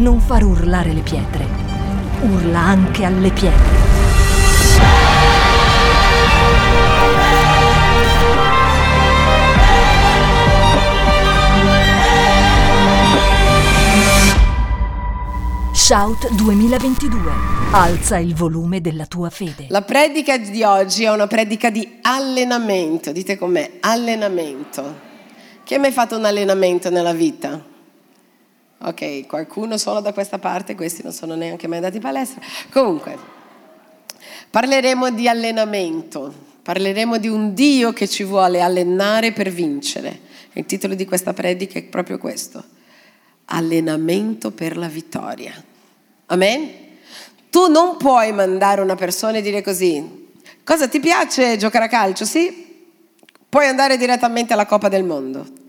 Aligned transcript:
non 0.00 0.18
far 0.18 0.42
urlare 0.44 0.94
le 0.94 1.02
pietre. 1.02 1.46
Urla 2.22 2.58
anche 2.58 3.04
alle 3.04 3.30
pietre. 3.30 3.88
Shout 15.72 16.30
2022. 16.32 17.18
Alza 17.72 18.16
il 18.16 18.34
volume 18.34 18.80
della 18.80 19.04
tua 19.04 19.28
fede. 19.28 19.66
La 19.68 19.82
predica 19.82 20.38
di 20.38 20.62
oggi 20.62 21.04
è 21.04 21.10
una 21.10 21.26
predica 21.26 21.68
di 21.68 21.98
allenamento. 22.00 23.12
Dite 23.12 23.36
com'è, 23.36 23.72
allenamento. 23.80 25.08
Chi 25.62 25.74
ha 25.74 25.78
mai 25.78 25.92
fatto 25.92 26.16
un 26.16 26.24
allenamento 26.24 26.88
nella 26.88 27.12
vita? 27.12 27.69
Ok, 28.82 29.26
qualcuno 29.26 29.76
solo 29.76 30.00
da 30.00 30.14
questa 30.14 30.38
parte, 30.38 30.74
questi 30.74 31.02
non 31.02 31.12
sono 31.12 31.34
neanche 31.34 31.66
mai 31.66 31.76
andati 31.78 31.96
in 31.96 32.02
palestra. 32.02 32.40
Comunque, 32.70 33.14
parleremo 34.48 35.10
di 35.10 35.28
allenamento, 35.28 36.32
parleremo 36.62 37.18
di 37.18 37.28
un 37.28 37.52
Dio 37.52 37.92
che 37.92 38.08
ci 38.08 38.24
vuole 38.24 38.62
allenare 38.62 39.32
per 39.32 39.50
vincere. 39.50 40.20
Il 40.54 40.64
titolo 40.64 40.94
di 40.94 41.04
questa 41.04 41.34
predica 41.34 41.78
è 41.78 41.82
proprio 41.82 42.16
questo, 42.16 42.64
allenamento 43.46 44.50
per 44.50 44.78
la 44.78 44.88
vittoria. 44.88 45.52
Amen? 46.26 46.70
Tu 47.50 47.68
non 47.68 47.98
puoi 47.98 48.32
mandare 48.32 48.80
una 48.80 48.94
persona 48.94 49.36
e 49.36 49.42
dire 49.42 49.60
così, 49.60 50.28
cosa 50.64 50.88
ti 50.88 51.00
piace 51.00 51.58
giocare 51.58 51.84
a 51.84 51.88
calcio? 51.88 52.24
Sì? 52.24 52.68
Puoi 53.46 53.66
andare 53.66 53.98
direttamente 53.98 54.54
alla 54.54 54.64
Coppa 54.64 54.88
del 54.88 55.04
Mondo. 55.04 55.59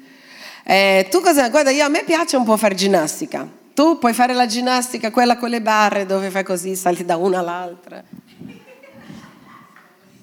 Eh, 0.64 1.08
tu 1.10 1.22
cosa, 1.22 1.50
guarda, 1.50 1.72
io, 1.72 1.86
a 1.86 1.90
me 1.90 2.04
piace 2.04 2.38
un 2.38 2.44
po' 2.44 2.58
fare 2.58 2.76
ginnastica. 2.76 3.48
Tu 3.74 3.98
puoi 3.98 4.14
fare 4.14 4.34
la 4.34 4.46
ginnastica, 4.46 5.12
quella 5.12 5.38
con 5.38 5.50
le 5.50 5.62
barre, 5.62 6.06
dove 6.06 6.30
fai 6.30 6.44
così, 6.44 6.76
salti 6.76 7.06
da 7.06 7.18
una 7.18 7.40
all'altra. 7.40 8.03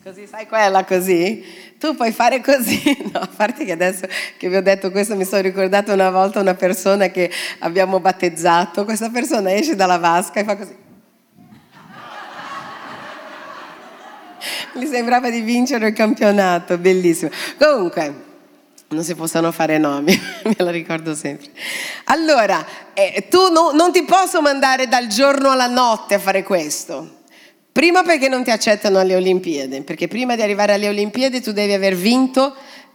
Così, 0.03 0.27
sai 0.27 0.47
quella 0.47 0.85
così? 0.85 1.45
Tu 1.79 1.95
puoi 1.95 2.13
fare 2.13 2.41
così. 2.41 2.97
No, 3.13 3.21
a 3.21 3.29
parte 3.35 3.65
che 3.65 3.73
adesso 3.73 4.07
che 4.37 4.49
vi 4.49 4.57
ho 4.57 4.63
detto 4.63 4.91
questo 4.91 5.17
mi 5.17 5.25
sono 5.25 5.43
ricordata 5.43 5.93
una 5.93 6.11
volta 6.11 6.41
una 6.41 6.55
persona 6.55 7.09
che 7.09 7.31
abbiamo 7.61 8.01
battezzato. 8.01 8.85
Questa 8.85 9.11
persona 9.11 9.55
esce 9.55 9.77
dalla 9.77 9.99
vasca 9.99 10.41
e 10.41 10.45
fa 10.45 10.57
così. 10.57 10.77
Gli 14.75 14.87
sembrava 14.87 15.31
di 15.31 15.41
vincere 15.41 15.89
il 15.89 15.95
campionato, 15.95 16.79
bellissimo. 16.79 17.31
Comunque, 17.59 18.28
non 18.89 19.05
si 19.05 19.15
possono 19.15 19.53
fare 19.53 19.77
nomi, 19.79 20.19
me 20.45 20.55
la 20.57 20.71
ricordo 20.71 21.15
sempre. 21.15 21.51
Allora, 22.05 22.65
eh, 22.95 23.27
tu 23.29 23.51
no, 23.53 23.71
non 23.73 23.93
ti 23.93 24.05
posso 24.05 24.41
mandare 24.41 24.89
dal 24.89 25.09
giorno 25.09 25.51
alla 25.51 25.67
notte 25.67 26.15
a 26.15 26.19
fare 26.19 26.43
questo. 26.43 27.17
Prima 27.71 28.03
perché 28.03 28.29
non 28.29 28.43
ti 28.43 28.51
accettano 28.51 28.99
alle 28.99 29.15
Olimpiadi, 29.15 29.83
perché 29.83 30.09
prima 30.09 30.35
di 30.35 30.43
arrivare 30.43 30.73
alle 30.73 30.89
Olimpiadi 30.89 31.41
tu 31.41 31.53
devi 31.53 31.73
aver 31.73 31.95
vinto 31.95 32.55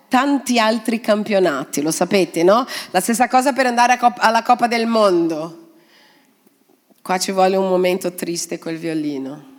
tanti 0.09 0.59
altri 0.59 0.99
campionati, 0.99 1.81
lo 1.81 1.91
sapete, 1.91 2.43
no? 2.43 2.65
La 2.91 2.99
stessa 2.99 3.27
cosa 3.27 3.53
per 3.53 3.67
andare 3.67 3.97
alla 4.17 4.43
Coppa 4.43 4.67
del 4.67 4.85
Mondo. 4.85 5.59
Qua 7.01 7.17
ci 7.17 7.31
vuole 7.31 7.55
un 7.55 7.67
momento 7.67 8.13
triste 8.13 8.59
col 8.59 8.75
violino. 8.75 9.51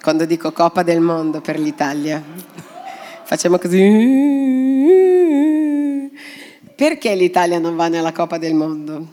Quando 0.00 0.24
dico 0.24 0.52
Coppa 0.52 0.82
del 0.82 1.00
Mondo 1.00 1.40
per 1.40 1.58
l'Italia. 1.58 2.22
Facciamo 3.26 3.58
così. 3.58 3.82
Perché 6.76 7.12
l'Italia 7.16 7.58
non 7.58 7.74
va 7.74 7.88
nella 7.88 8.12
Coppa 8.12 8.38
del 8.38 8.54
Mondo? 8.54 9.04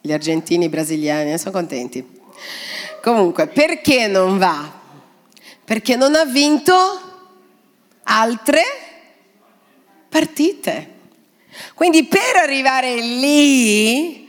Gli 0.00 0.12
argentini, 0.12 0.66
i 0.66 0.68
brasiliani, 0.68 1.36
sono 1.36 1.50
contenti. 1.50 2.20
Comunque, 3.02 3.48
perché 3.48 4.06
non 4.06 4.38
va? 4.38 4.70
Perché 5.64 5.96
non 5.96 6.14
ha 6.14 6.24
vinto 6.26 6.74
altre 8.04 8.62
partite. 10.08 10.98
Quindi 11.74 12.04
per 12.04 12.36
arrivare 12.40 13.00
lì, 13.00 14.28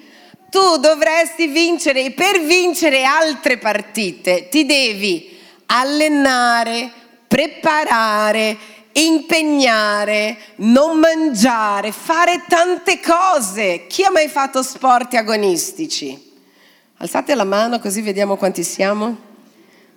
tu 0.50 0.78
dovresti 0.78 1.46
vincere 1.46 2.06
e 2.06 2.12
per 2.12 2.42
vincere 2.42 3.04
altre 3.04 3.60
partite 3.60 4.48
ti 4.50 4.66
devi 4.66 5.38
allenare, 5.68 6.92
preparare, 7.28 8.80
impegnare, 8.94 10.38
non 10.58 11.00
mangiare, 11.00 11.92
fare 11.92 12.44
tante 12.48 13.00
cose. 13.00 13.86
Chi 13.88 14.04
ha 14.04 14.12
mai 14.12 14.28
fatto 14.28 14.62
sport 14.64 15.14
agonistici? 15.14 16.30
Alzate 16.98 17.34
la 17.36 17.44
mano 17.44 17.80
così 17.80 18.02
vediamo 18.02 18.36
quanti 18.36 18.64
siamo. 18.64 19.30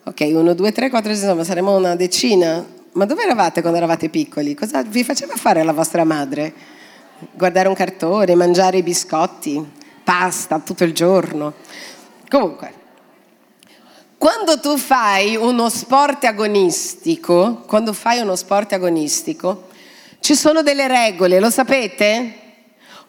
Ok, 0.05 0.21
uno, 0.33 0.55
due, 0.55 0.73
tre, 0.73 0.91
quattro, 0.91 1.15
cinque, 1.15 1.45
saremo 1.45 1.77
una 1.77 1.97
decina. 1.97 2.65
Ma 2.93 3.07
dove 3.07 3.25
eravate 3.25 3.61
quando 3.61 3.79
eravate 3.79 4.09
piccoli? 4.09 4.55
Cosa 4.55 4.83
vi 4.83 5.03
faceva 5.03 5.35
fare 5.35 5.63
la 5.65 5.73
vostra 5.73 6.05
madre? 6.05 6.53
Guardare 7.33 7.69
un 7.69 7.75
cartone, 7.75 8.35
mangiare 8.35 8.79
i 8.79 8.83
biscotti, 8.83 9.65
pasta 10.05 10.61
tutto 10.61 10.85
il 10.85 10.93
giorno. 10.93 11.55
Comunque, 12.29 12.84
quando 14.25 14.59
tu 14.59 14.79
fai 14.79 15.37
uno 15.37 15.69
sport 15.69 16.25
agonistico, 16.25 17.63
quando 17.67 17.93
fai 17.93 18.21
uno 18.21 18.37
sport 18.37 18.73
agonistico, 18.73 19.65
ci 20.21 20.35
sono 20.35 20.63
delle 20.63 20.89
regole, 20.89 21.39
lo 21.41 21.51
sapete? 21.51 22.33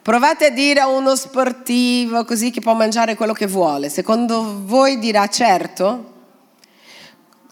Provate 0.02 0.48
a 0.48 0.50
dire 0.50 0.82
a 0.82 0.90
uno 0.90 1.16
sportivo 1.16 2.26
così 2.26 2.52
che 2.52 2.60
può 2.60 2.74
mangiare 2.74 3.16
quello 3.16 3.32
che 3.32 3.48
vuole. 3.48 3.88
Secondo 3.88 4.64
voi 4.66 5.00
dirà 5.00 5.26
certo? 5.28 6.12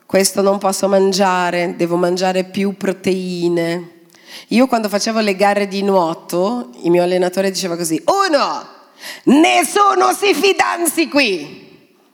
Questo 0.06 0.41
non 0.41 0.57
posso 0.57 0.90
mangiare, 0.90 1.78
devo 1.78 1.96
mangiare 1.96 2.44
più 2.44 2.75
proteine. 2.75 4.07
Io 4.50 4.68
quando 4.68 4.90
facevo 4.90 5.22
le 5.22 5.38
gare 5.38 5.69
di 5.69 5.84
nuoto, 5.84 6.72
il 6.81 6.91
mio 6.91 7.03
allenatore 7.03 7.50
diceva 7.50 7.78
così, 7.78 8.03
uno, 8.07 8.68
nessuno 9.23 10.12
si 10.12 10.34
fidanzi 10.34 11.07
qui 11.07 11.72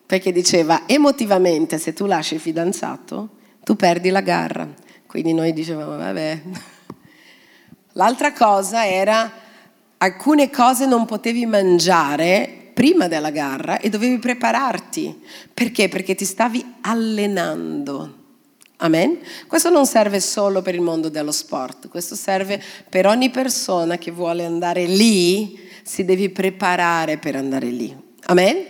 perché 0.10 0.32
diceva 0.32 0.88
emotivamente 0.88 1.78
se 1.78 1.94
tu 1.94 2.08
lasci 2.08 2.34
il 2.34 2.40
fidanzato 2.40 3.30
tu 3.64 3.76
perdi 3.76 4.10
la 4.10 4.22
gara. 4.22 4.68
Quindi 5.06 5.34
noi 5.34 5.54
dicevamo 5.54 5.98
vabbè. 5.98 6.42
L'altra 7.94 8.34
cosa 8.34 8.88
era 8.88 9.32
alcune 9.98 10.50
cose 10.50 10.88
non 10.88 11.06
potevi 11.06 11.46
mangiare 11.46 12.72
prima 12.74 13.08
della 13.08 13.30
gara 13.30 13.78
e 13.78 13.90
dovevi 13.90 14.18
prepararti. 14.18 15.22
Perché? 15.54 15.90
Perché 15.90 16.16
ti 16.16 16.26
stavi 16.26 16.66
allenando. 16.82 18.16
Amen? 18.78 19.20
Questo 19.46 19.70
non 19.70 19.86
serve 19.86 20.20
solo 20.22 20.64
per 20.64 20.74
il 20.74 20.82
mondo 20.82 21.10
dello 21.10 21.32
sport, 21.32 21.88
questo 21.88 22.16
serve 22.16 22.60
per 22.90 23.06
ogni 23.06 23.30
persona 23.30 24.00
che 24.00 24.10
vuole 24.10 24.44
andare 24.44 24.86
lì, 24.86 25.70
si 25.84 26.04
deve 26.04 26.32
preparare 26.32 27.20
per 27.20 27.36
andare 27.36 27.68
lì. 27.68 27.96
Amen? 28.26 28.66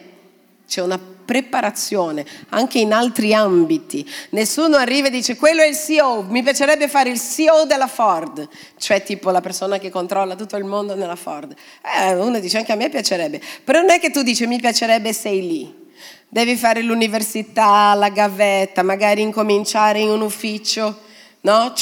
C'è 0.67 0.81
una 0.81 0.99
preparazione 1.29 2.25
anche 2.49 2.79
in 2.79 2.91
altri 2.91 3.35
ambiti. 3.35 4.03
Nessuno 4.31 4.77
arriva 4.77 5.09
e 5.09 5.11
dice 5.11 5.35
quello 5.35 5.61
è 5.61 5.67
il 5.67 5.75
CEO, 5.75 6.23
mi 6.23 6.41
piacerebbe 6.41 6.87
fare 6.87 7.11
il 7.11 7.21
CEO 7.21 7.65
della 7.65 7.85
Ford, 7.85 8.47
cioè 8.79 9.03
tipo 9.03 9.29
la 9.29 9.39
persona 9.39 9.77
che 9.77 9.91
controlla 9.91 10.35
tutto 10.35 10.57
il 10.57 10.63
mondo 10.63 10.95
nella 10.95 11.15
Ford. 11.15 11.53
Eh, 11.83 12.15
uno 12.15 12.39
dice 12.39 12.57
anche 12.57 12.71
a 12.71 12.75
me 12.75 12.89
piacerebbe, 12.89 13.39
però 13.63 13.81
non 13.81 13.91
è 13.91 13.99
che 13.99 14.09
tu 14.09 14.23
dici 14.23 14.47
mi 14.47 14.59
piacerebbe 14.59 15.13
sei 15.13 15.41
lì. 15.47 15.87
Devi 16.27 16.55
fare 16.55 16.81
l'università, 16.81 17.93
la 17.93 18.09
gavetta, 18.09 18.81
magari 18.81 19.21
incominciare 19.21 19.99
in 19.99 20.09
un 20.09 20.21
ufficio, 20.21 21.01
no? 21.41 21.73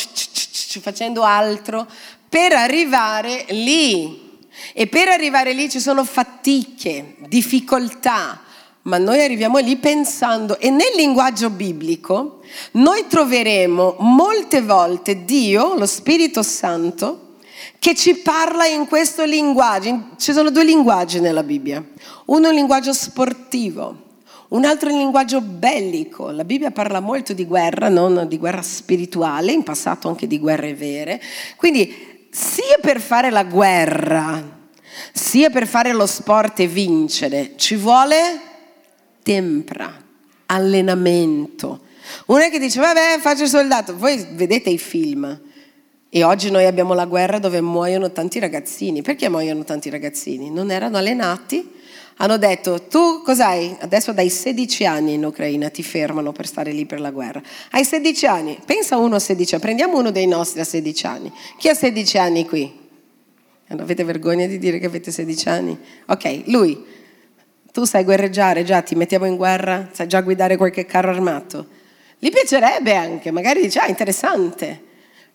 Facendo 0.81 1.23
altro 1.23 1.87
per 2.27 2.51
arrivare 2.51 3.45
lì. 3.51 4.25
E 4.73 4.87
per 4.87 5.07
arrivare 5.07 5.53
lì 5.53 5.69
ci 5.69 5.79
sono 5.79 6.03
fatiche, 6.03 7.15
difficoltà, 7.29 8.41
ma 8.87 8.97
noi 8.97 9.21
arriviamo 9.21 9.57
lì 9.57 9.75
pensando 9.75 10.59
e 10.59 10.69
nel 10.69 10.93
linguaggio 10.95 11.49
biblico 11.49 12.39
noi 12.71 13.05
troveremo 13.07 13.97
molte 13.99 14.61
volte 14.61 15.25
Dio, 15.25 15.75
lo 15.75 15.85
Spirito 15.85 16.41
Santo, 16.41 17.35
che 17.79 17.95
ci 17.95 18.15
parla 18.15 18.65
in 18.65 18.87
questo 18.87 19.25
linguaggio. 19.25 20.11
Ci 20.17 20.31
sono 20.31 20.49
due 20.51 20.63
linguaggi 20.63 21.19
nella 21.19 21.43
Bibbia. 21.43 21.83
Uno 22.25 22.45
è 22.45 22.49
un 22.49 22.55
linguaggio 22.55 22.93
sportivo, 22.93 24.03
un 24.49 24.63
altro 24.63 24.89
è 24.89 24.93
un 24.93 24.99
linguaggio 24.99 25.41
bellico. 25.41 26.31
La 26.31 26.45
Bibbia 26.45 26.71
parla 26.71 27.01
molto 27.01 27.33
di 27.33 27.45
guerra, 27.45 27.89
non 27.89 28.25
di 28.27 28.37
guerra 28.37 28.61
spirituale, 28.61 29.51
in 29.51 29.63
passato 29.63 30.07
anche 30.07 30.27
di 30.27 30.39
guerre 30.39 30.73
vere. 30.73 31.21
Quindi 31.57 32.29
sia 32.29 32.77
per 32.79 33.01
fare 33.01 33.31
la 33.31 33.43
guerra, 33.43 34.41
sia 35.11 35.49
per 35.49 35.67
fare 35.67 35.91
lo 35.91 36.05
sport 36.05 36.61
e 36.61 36.67
vincere, 36.67 37.53
ci 37.57 37.75
vuole 37.75 38.46
tempra, 39.27 39.93
allenamento. 40.45 41.81
Uno 42.27 42.39
è 42.39 42.49
che 42.49 42.59
dice, 42.59 42.79
vabbè, 42.79 43.17
faccio 43.19 43.43
il 43.43 43.49
soldato. 43.49 43.97
Voi 43.97 44.25
vedete 44.31 44.69
i 44.69 44.77
film. 44.77 45.41
E 46.09 46.23
oggi 46.23 46.49
noi 46.49 46.65
abbiamo 46.65 46.93
la 46.93 47.05
guerra 47.05 47.37
dove 47.37 47.59
muoiono 47.59 48.13
tanti 48.13 48.39
ragazzini. 48.39 49.01
Perché 49.01 49.27
muoiono 49.27 49.65
tanti 49.65 49.89
ragazzini? 49.89 50.49
Non 50.49 50.71
erano 50.71 50.95
allenati, 50.95 51.69
hanno 52.19 52.37
detto, 52.37 52.83
tu 52.83 53.21
cos'hai? 53.21 53.75
Adesso 53.77 54.13
dai 54.13 54.29
16 54.29 54.85
anni 54.85 55.15
in 55.15 55.25
Ucraina 55.25 55.67
ti 55.67 55.83
fermano 55.83 56.31
per 56.31 56.47
stare 56.47 56.71
lì 56.71 56.85
per 56.85 57.01
la 57.01 57.11
guerra. 57.11 57.41
Hai 57.71 57.83
16 57.83 58.25
anni, 58.27 58.57
pensa 58.65 58.95
uno 58.95 59.15
a 59.15 59.19
16 59.19 59.55
anni, 59.55 59.63
prendiamo 59.63 59.97
uno 59.97 60.11
dei 60.11 60.25
nostri 60.25 60.61
a 60.61 60.63
16 60.63 61.05
anni. 61.05 61.33
Chi 61.57 61.67
ha 61.67 61.73
16 61.73 62.17
anni 62.17 62.45
qui? 62.45 62.85
Non 63.67 63.81
avete 63.81 64.05
vergogna 64.05 64.45
di 64.45 64.57
dire 64.57 64.79
che 64.79 64.85
avete 64.85 65.11
16 65.11 65.49
anni? 65.49 65.77
Ok, 66.05 66.43
lui, 66.45 66.95
tu 67.77 67.85
sai 67.85 68.03
guerreggiare 68.03 68.63
già, 68.63 68.81
ti 68.81 68.95
mettiamo 68.95 69.25
in 69.25 69.35
guerra, 69.35 69.89
sai 69.91 70.07
già 70.07 70.21
guidare 70.21 70.57
qualche 70.57 70.87
carro 70.87 71.11
armato. 71.11 71.67
Gli 72.17 72.31
piacerebbe 72.31 72.95
anche, 72.95 73.29
magari 73.29 73.61
dice, 73.61 73.77
ah, 73.77 73.87
interessante. 73.87 74.81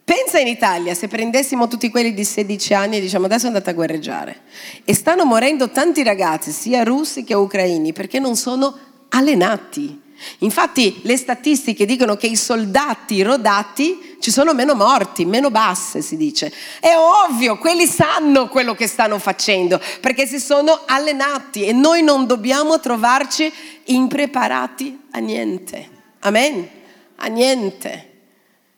Pensa 0.02 0.40
in 0.40 0.48
Italia 0.48 0.92
se 0.94 1.06
prendessimo 1.06 1.68
tutti 1.68 1.88
quelli 1.88 2.12
di 2.12 2.24
16 2.24 2.74
anni 2.74 2.96
e 2.96 3.00
diciamo 3.00 3.26
adesso 3.26 3.46
andate 3.46 3.70
a 3.70 3.74
guerreggiare. 3.74 4.40
E 4.84 4.92
stanno 4.92 5.24
morendo 5.24 5.70
tanti 5.70 6.02
ragazzi, 6.02 6.50
sia 6.50 6.82
russi 6.82 7.22
che 7.22 7.34
ucraini, 7.34 7.92
perché 7.92 8.18
non 8.18 8.34
sono 8.34 8.76
allenati. 9.10 10.02
Infatti 10.38 11.00
le 11.02 11.16
statistiche 11.16 11.84
dicono 11.84 12.16
che 12.16 12.26
i 12.26 12.36
soldati 12.36 13.22
rodati 13.22 14.16
ci 14.20 14.30
sono 14.30 14.54
meno 14.54 14.74
morti, 14.74 15.24
meno 15.24 15.50
basse 15.50 16.02
si 16.02 16.16
dice. 16.16 16.52
È 16.80 16.92
ovvio, 16.96 17.58
quelli 17.58 17.86
sanno 17.86 18.48
quello 18.48 18.74
che 18.74 18.86
stanno 18.86 19.18
facendo 19.18 19.80
perché 20.00 20.26
si 20.26 20.38
sono 20.38 20.82
allenati 20.86 21.64
e 21.64 21.72
noi 21.72 22.02
non 22.02 22.26
dobbiamo 22.26 22.78
trovarci 22.80 23.52
impreparati 23.84 25.00
a 25.10 25.18
niente. 25.18 25.88
Amen? 26.20 26.68
A 27.16 27.26
niente. 27.26 28.11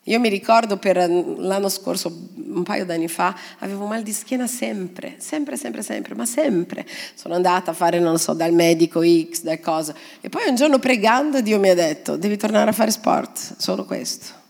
Io 0.05 0.21
mi 0.21 0.29
ricordo 0.29 0.77
per 0.77 0.97
l'anno 0.99 1.69
scorso, 1.71 2.15
un 2.37 2.63
paio 2.63 2.85
d'anni 2.85 3.09
fa, 3.09 3.35
avevo 3.61 3.87
mal 3.87 4.03
di 4.03 4.13
schiena 4.13 4.47
sempre, 4.47 5.15
sempre, 5.19 5.57
sempre, 5.57 5.83
sempre, 5.83 6.15
ma 6.15 6.27
sempre. 6.27 6.87
Sono 7.15 7.35
andata 7.35 7.71
a 7.71 7.75
fare, 7.75 7.99
non 8.01 8.19
so, 8.19 8.35
dal 8.35 8.53
medico 8.53 9.01
X, 9.03 9.43
da 9.43 9.59
cosa. 9.61 9.95
E 10.21 10.29
poi 10.29 10.47
un 10.49 10.57
giorno 10.57 10.79
pregando 10.79 11.41
Dio 11.41 11.59
mi 11.59 11.71
ha 11.71 11.75
detto, 11.75 12.17
devi 12.17 12.37
tornare 12.37 12.69
a 12.69 12.73
fare 12.75 12.91
sport, 12.91 13.57
solo 13.57 13.87
questo. 13.87 14.43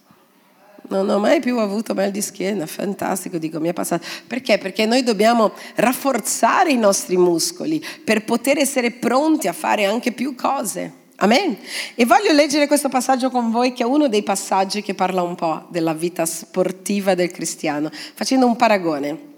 Non 0.88 1.08
ho 1.08 1.20
mai 1.20 1.38
più 1.38 1.56
avuto 1.58 1.94
mal 1.94 2.10
di 2.10 2.20
schiena, 2.20 2.66
fantastico, 2.66 3.38
dico, 3.38 3.60
mi 3.60 3.68
è 3.68 3.72
passato. 3.72 4.04
Perché? 4.26 4.58
Perché 4.58 4.86
noi 4.86 5.04
dobbiamo 5.04 5.52
rafforzare 5.76 6.72
i 6.72 6.76
nostri 6.76 7.16
muscoli 7.16 7.82
per 8.02 8.24
poter 8.24 8.58
essere 8.58 8.90
pronti 8.90 9.46
a 9.46 9.52
fare 9.52 9.84
anche 9.84 10.10
più 10.10 10.34
cose. 10.34 11.02
Amen. 11.16 11.56
E 11.94 12.04
voglio 12.06 12.32
leggere 12.32 12.66
questo 12.66 12.88
passaggio 12.88 13.30
con 13.30 13.50
voi 13.50 13.72
che 13.72 13.84
è 13.84 13.86
uno 13.86 14.08
dei 14.08 14.22
passaggi 14.22 14.82
che 14.82 14.94
parla 14.94 15.22
un 15.22 15.36
po' 15.36 15.66
della 15.68 15.94
vita 15.94 16.26
sportiva 16.26 17.14
del 17.14 17.30
cristiano, 17.30 17.90
facendo 18.14 18.46
un 18.46 18.56
paragone. 18.56 19.32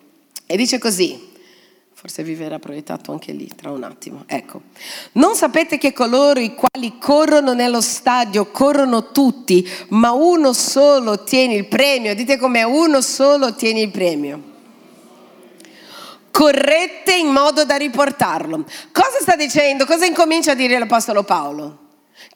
E 0.46 0.56
dice 0.56 0.78
così, 0.78 1.32
forse 1.92 2.22
vi 2.22 2.34
verrà 2.34 2.58
proiettato 2.58 3.12
anche 3.12 3.32
lì 3.32 3.50
tra 3.54 3.70
un 3.70 3.82
attimo. 3.82 4.24
Ecco, 4.26 4.62
non 5.12 5.34
sapete 5.34 5.76
che 5.76 5.92
coloro 5.92 6.40
i 6.40 6.54
quali 6.54 6.96
corrono 6.98 7.52
nello 7.52 7.82
stadio 7.82 8.50
corrono 8.50 9.12
tutti, 9.12 9.68
ma 9.88 10.12
uno 10.12 10.54
solo 10.54 11.10
ottiene 11.10 11.54
il 11.54 11.66
premio. 11.66 12.14
Dite 12.14 12.38
come 12.38 12.62
uno 12.62 13.02
solo 13.02 13.46
ottiene 13.46 13.80
il 13.80 13.90
premio 13.90 14.54
corrette 16.36 17.14
in 17.14 17.28
modo 17.28 17.64
da 17.64 17.76
riportarlo. 17.76 18.66
Cosa 18.92 19.20
sta 19.22 19.36
dicendo? 19.36 19.86
Cosa 19.86 20.04
incomincia 20.04 20.50
a 20.50 20.54
dire 20.54 20.78
l'Apostolo 20.78 21.22
Paolo? 21.22 21.78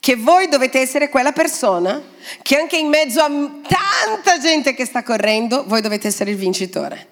Che 0.01 0.17
voi 0.17 0.49
dovete 0.49 0.81
essere 0.81 1.11
quella 1.11 1.33
persona 1.33 2.03
che 2.41 2.57
anche 2.57 2.79
in 2.79 2.89
mezzo 2.89 3.21
a 3.21 3.29
tanta 3.29 4.39
gente 4.41 4.73
che 4.73 4.87
sta 4.87 5.03
correndo, 5.03 5.65
voi 5.67 5.83
dovete 5.83 6.09
essere 6.09 6.31
il 6.31 6.39
vincitore. 6.39 7.09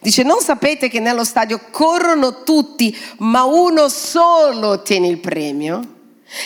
Dice, 0.00 0.24
non 0.24 0.40
sapete 0.40 0.88
che 0.88 0.98
nello 0.98 1.22
stadio 1.22 1.60
corrono 1.70 2.42
tutti, 2.42 2.96
ma 3.18 3.44
uno 3.44 3.88
solo 3.88 4.70
ottiene 4.70 5.06
il 5.06 5.18
premio? 5.18 5.80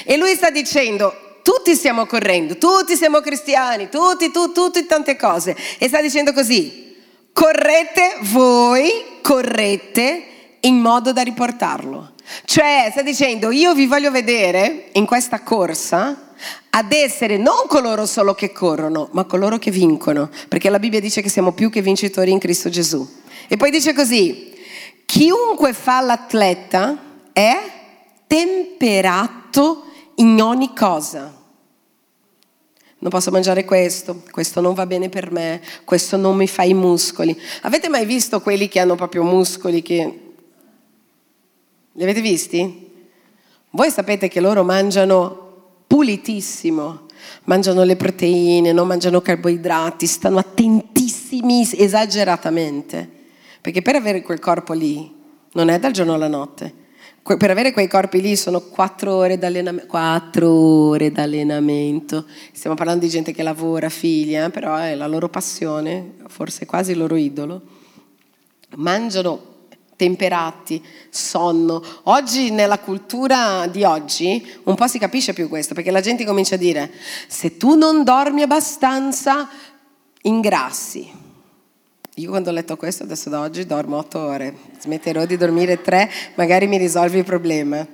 E 0.04 0.18
lui 0.18 0.34
sta 0.34 0.50
dicendo, 0.50 1.38
tutti 1.42 1.74
stiamo 1.74 2.04
correndo, 2.04 2.58
tutti 2.58 2.96
siamo 2.96 3.20
cristiani, 3.20 3.88
tutti, 3.88 4.30
tutti, 4.30 4.52
tutti, 4.52 4.84
tante 4.84 5.16
cose. 5.16 5.56
E 5.78 5.88
sta 5.88 6.02
dicendo 6.02 6.34
così, 6.34 6.85
correte 7.36 8.16
voi, 8.22 9.18
correte 9.20 10.22
in 10.60 10.76
modo 10.76 11.12
da 11.12 11.20
riportarlo. 11.20 12.12
Cioè, 12.46 12.88
sta 12.90 13.02
dicendo, 13.02 13.50
io 13.50 13.74
vi 13.74 13.84
voglio 13.84 14.10
vedere 14.10 14.88
in 14.92 15.04
questa 15.04 15.42
corsa 15.42 16.32
ad 16.70 16.92
essere 16.92 17.36
non 17.36 17.66
coloro 17.68 18.06
solo 18.06 18.32
che 18.32 18.52
corrono, 18.52 19.10
ma 19.12 19.24
coloro 19.24 19.58
che 19.58 19.70
vincono, 19.70 20.30
perché 20.48 20.70
la 20.70 20.78
Bibbia 20.78 20.98
dice 20.98 21.20
che 21.20 21.28
siamo 21.28 21.52
più 21.52 21.68
che 21.68 21.82
vincitori 21.82 22.30
in 22.30 22.38
Cristo 22.38 22.70
Gesù. 22.70 23.06
E 23.48 23.58
poi 23.58 23.70
dice 23.70 23.92
così, 23.92 24.54
chiunque 25.04 25.74
fa 25.74 26.00
l'atleta 26.00 26.96
è 27.34 27.58
temperato 28.26 29.84
in 30.14 30.40
ogni 30.40 30.72
cosa 30.74 31.35
non 32.98 33.10
posso 33.10 33.30
mangiare 33.30 33.64
questo, 33.64 34.22
questo 34.30 34.60
non 34.60 34.72
va 34.72 34.86
bene 34.86 35.08
per 35.08 35.30
me, 35.30 35.60
questo 35.84 36.16
non 36.16 36.36
mi 36.36 36.48
fa 36.48 36.62
i 36.62 36.72
muscoli. 36.72 37.38
Avete 37.62 37.88
mai 37.88 38.06
visto 38.06 38.40
quelli 38.40 38.68
che 38.68 38.80
hanno 38.80 38.94
proprio 38.94 39.22
muscoli 39.22 39.82
che... 39.82 40.20
Li 41.92 42.02
avete 42.02 42.20
visti? 42.20 42.90
Voi 43.70 43.90
sapete 43.90 44.28
che 44.28 44.40
loro 44.40 44.64
mangiano 44.64 45.44
pulitissimo, 45.86 47.06
mangiano 47.44 47.84
le 47.84 47.96
proteine, 47.96 48.72
non 48.72 48.86
mangiano 48.86 49.20
carboidrati, 49.20 50.06
stanno 50.06 50.38
attentissimi 50.38 51.66
esageratamente, 51.72 53.08
perché 53.60 53.82
per 53.82 53.94
avere 53.96 54.22
quel 54.22 54.38
corpo 54.38 54.72
lì 54.72 55.12
non 55.52 55.68
è 55.68 55.78
dal 55.78 55.92
giorno 55.92 56.14
alla 56.14 56.28
notte 56.28 56.84
per 57.36 57.50
avere 57.50 57.72
quei 57.72 57.88
corpi 57.88 58.20
lì 58.20 58.36
sono 58.36 58.60
quattro 58.60 59.14
ore 59.14 59.36
d'allenamento, 59.36 59.88
quattro 59.88 60.48
ore 60.48 61.10
d'allenamento. 61.10 62.24
Stiamo 62.52 62.76
parlando 62.76 63.04
di 63.04 63.10
gente 63.10 63.32
che 63.32 63.42
lavora, 63.42 63.88
figlia, 63.88 64.46
eh, 64.46 64.50
però 64.50 64.76
è 64.76 64.94
la 64.94 65.08
loro 65.08 65.28
passione, 65.28 66.14
forse 66.28 66.66
quasi 66.66 66.92
il 66.92 66.98
loro 66.98 67.16
idolo. 67.16 67.62
Mangiano 68.76 69.54
temperati, 69.96 70.80
sonno. 71.08 71.82
Oggi 72.04 72.50
nella 72.50 72.78
cultura 72.78 73.66
di 73.66 73.82
oggi 73.82 74.46
un 74.64 74.76
po' 74.76 74.86
si 74.86 75.00
capisce 75.00 75.32
più 75.32 75.48
questo, 75.48 75.74
perché 75.74 75.90
la 75.90 76.00
gente 76.00 76.24
comincia 76.24 76.54
a 76.54 76.58
dire 76.58 76.92
se 77.26 77.56
tu 77.56 77.74
non 77.74 78.04
dormi 78.04 78.42
abbastanza 78.42 79.48
ingrassi. 80.22 81.24
Io 82.18 82.30
quando 82.30 82.48
ho 82.48 82.52
letto 82.54 82.78
questo, 82.78 83.02
adesso 83.02 83.28
da 83.28 83.40
oggi 83.40 83.66
dormo 83.66 83.98
otto 83.98 84.18
ore, 84.18 84.54
smetterò 84.80 85.26
di 85.26 85.36
dormire 85.36 85.82
tre, 85.82 86.10
magari 86.36 86.66
mi 86.66 86.78
risolvi 86.78 87.18
il 87.18 87.24
problema. 87.24 87.86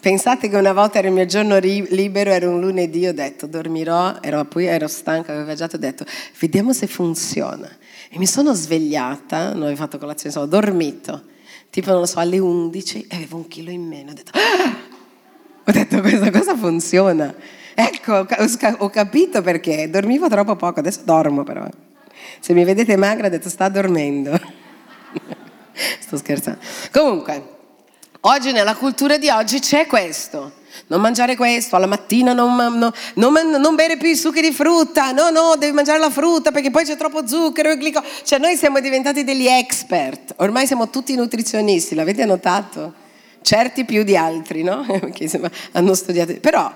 Pensate 0.00 0.48
che 0.48 0.56
una 0.56 0.72
volta 0.72 0.98
era 0.98 1.06
il 1.06 1.14
mio 1.14 1.26
giorno 1.26 1.58
libero, 1.58 2.30
era 2.30 2.48
un 2.48 2.58
lunedì, 2.58 3.06
ho 3.06 3.14
detto 3.14 3.46
dormirò, 3.46 4.18
ero, 4.20 4.44
poi 4.46 4.64
ero 4.64 4.88
stanca, 4.88 5.30
avevo 5.30 5.46
viaggiato, 5.46 5.76
ho 5.76 5.78
detto 5.78 6.04
vediamo 6.40 6.72
se 6.72 6.88
funziona. 6.88 7.70
E 8.10 8.18
mi 8.18 8.26
sono 8.26 8.52
svegliata, 8.52 9.52
non 9.52 9.62
avevo 9.62 9.76
fatto 9.76 9.96
colazione, 9.98 10.34
sono 10.34 10.46
dormito, 10.46 11.22
tipo 11.70 11.90
non 11.92 12.00
lo 12.00 12.06
so, 12.06 12.18
alle 12.18 12.40
11 12.40 13.06
e 13.08 13.14
avevo 13.14 13.36
un 13.36 13.46
chilo 13.46 13.70
in 13.70 13.86
meno. 13.86 14.10
Ho 14.10 14.14
detto, 14.14 14.32
ah! 14.34 14.76
ho 15.64 15.70
detto 15.70 16.00
questa 16.00 16.32
cosa 16.32 16.56
funziona. 16.56 17.32
Ecco, 17.76 18.26
ho 18.78 18.90
capito 18.90 19.40
perché, 19.40 19.88
dormivo 19.88 20.28
troppo 20.28 20.56
poco, 20.56 20.80
adesso 20.80 21.02
dormo 21.04 21.44
però. 21.44 21.64
Se 22.40 22.52
mi 22.52 22.64
vedete 22.64 22.96
magra, 22.96 23.26
ho 23.26 23.30
detto 23.30 23.48
sta 23.48 23.68
dormendo. 23.68 24.38
Sto 26.00 26.16
scherzando. 26.16 26.60
Comunque, 26.92 27.56
oggi 28.20 28.52
nella 28.52 28.74
cultura 28.74 29.16
di 29.16 29.28
oggi 29.28 29.60
c'è 29.60 29.86
questo. 29.86 30.56
Non 30.88 31.00
mangiare 31.00 31.36
questo, 31.36 31.76
alla 31.76 31.86
mattina 31.86 32.32
non, 32.32 32.54
non, 32.54 32.92
non, 33.14 33.50
non, 33.60 33.74
bere 33.74 33.96
più 33.96 34.08
i 34.08 34.16
succhi 34.16 34.40
di 34.40 34.52
frutta, 34.52 35.12
no, 35.12 35.30
no, 35.30 35.56
devi 35.58 35.72
mangiare 35.72 35.98
la 35.98 36.10
frutta 36.10 36.50
perché 36.50 36.70
poi 36.70 36.84
c'è 36.84 36.96
troppo 36.96 37.26
zucchero 37.26 37.70
e 37.70 37.78
glico. 37.78 38.02
Cioè 38.22 38.38
noi 38.38 38.56
siamo 38.56 38.80
diventati 38.80 39.24
degli 39.24 39.46
expert, 39.46 40.34
ormai 40.36 40.66
siamo 40.66 40.88
tutti 40.88 41.14
nutrizionisti, 41.14 41.94
l'avete 41.94 42.24
notato? 42.24 43.06
Certi 43.42 43.84
più 43.84 44.02
di 44.02 44.16
altri, 44.16 44.62
no? 44.62 44.84
Perché 44.86 45.30
hanno 45.72 45.94
studiato. 45.94 46.38
Però, 46.40 46.72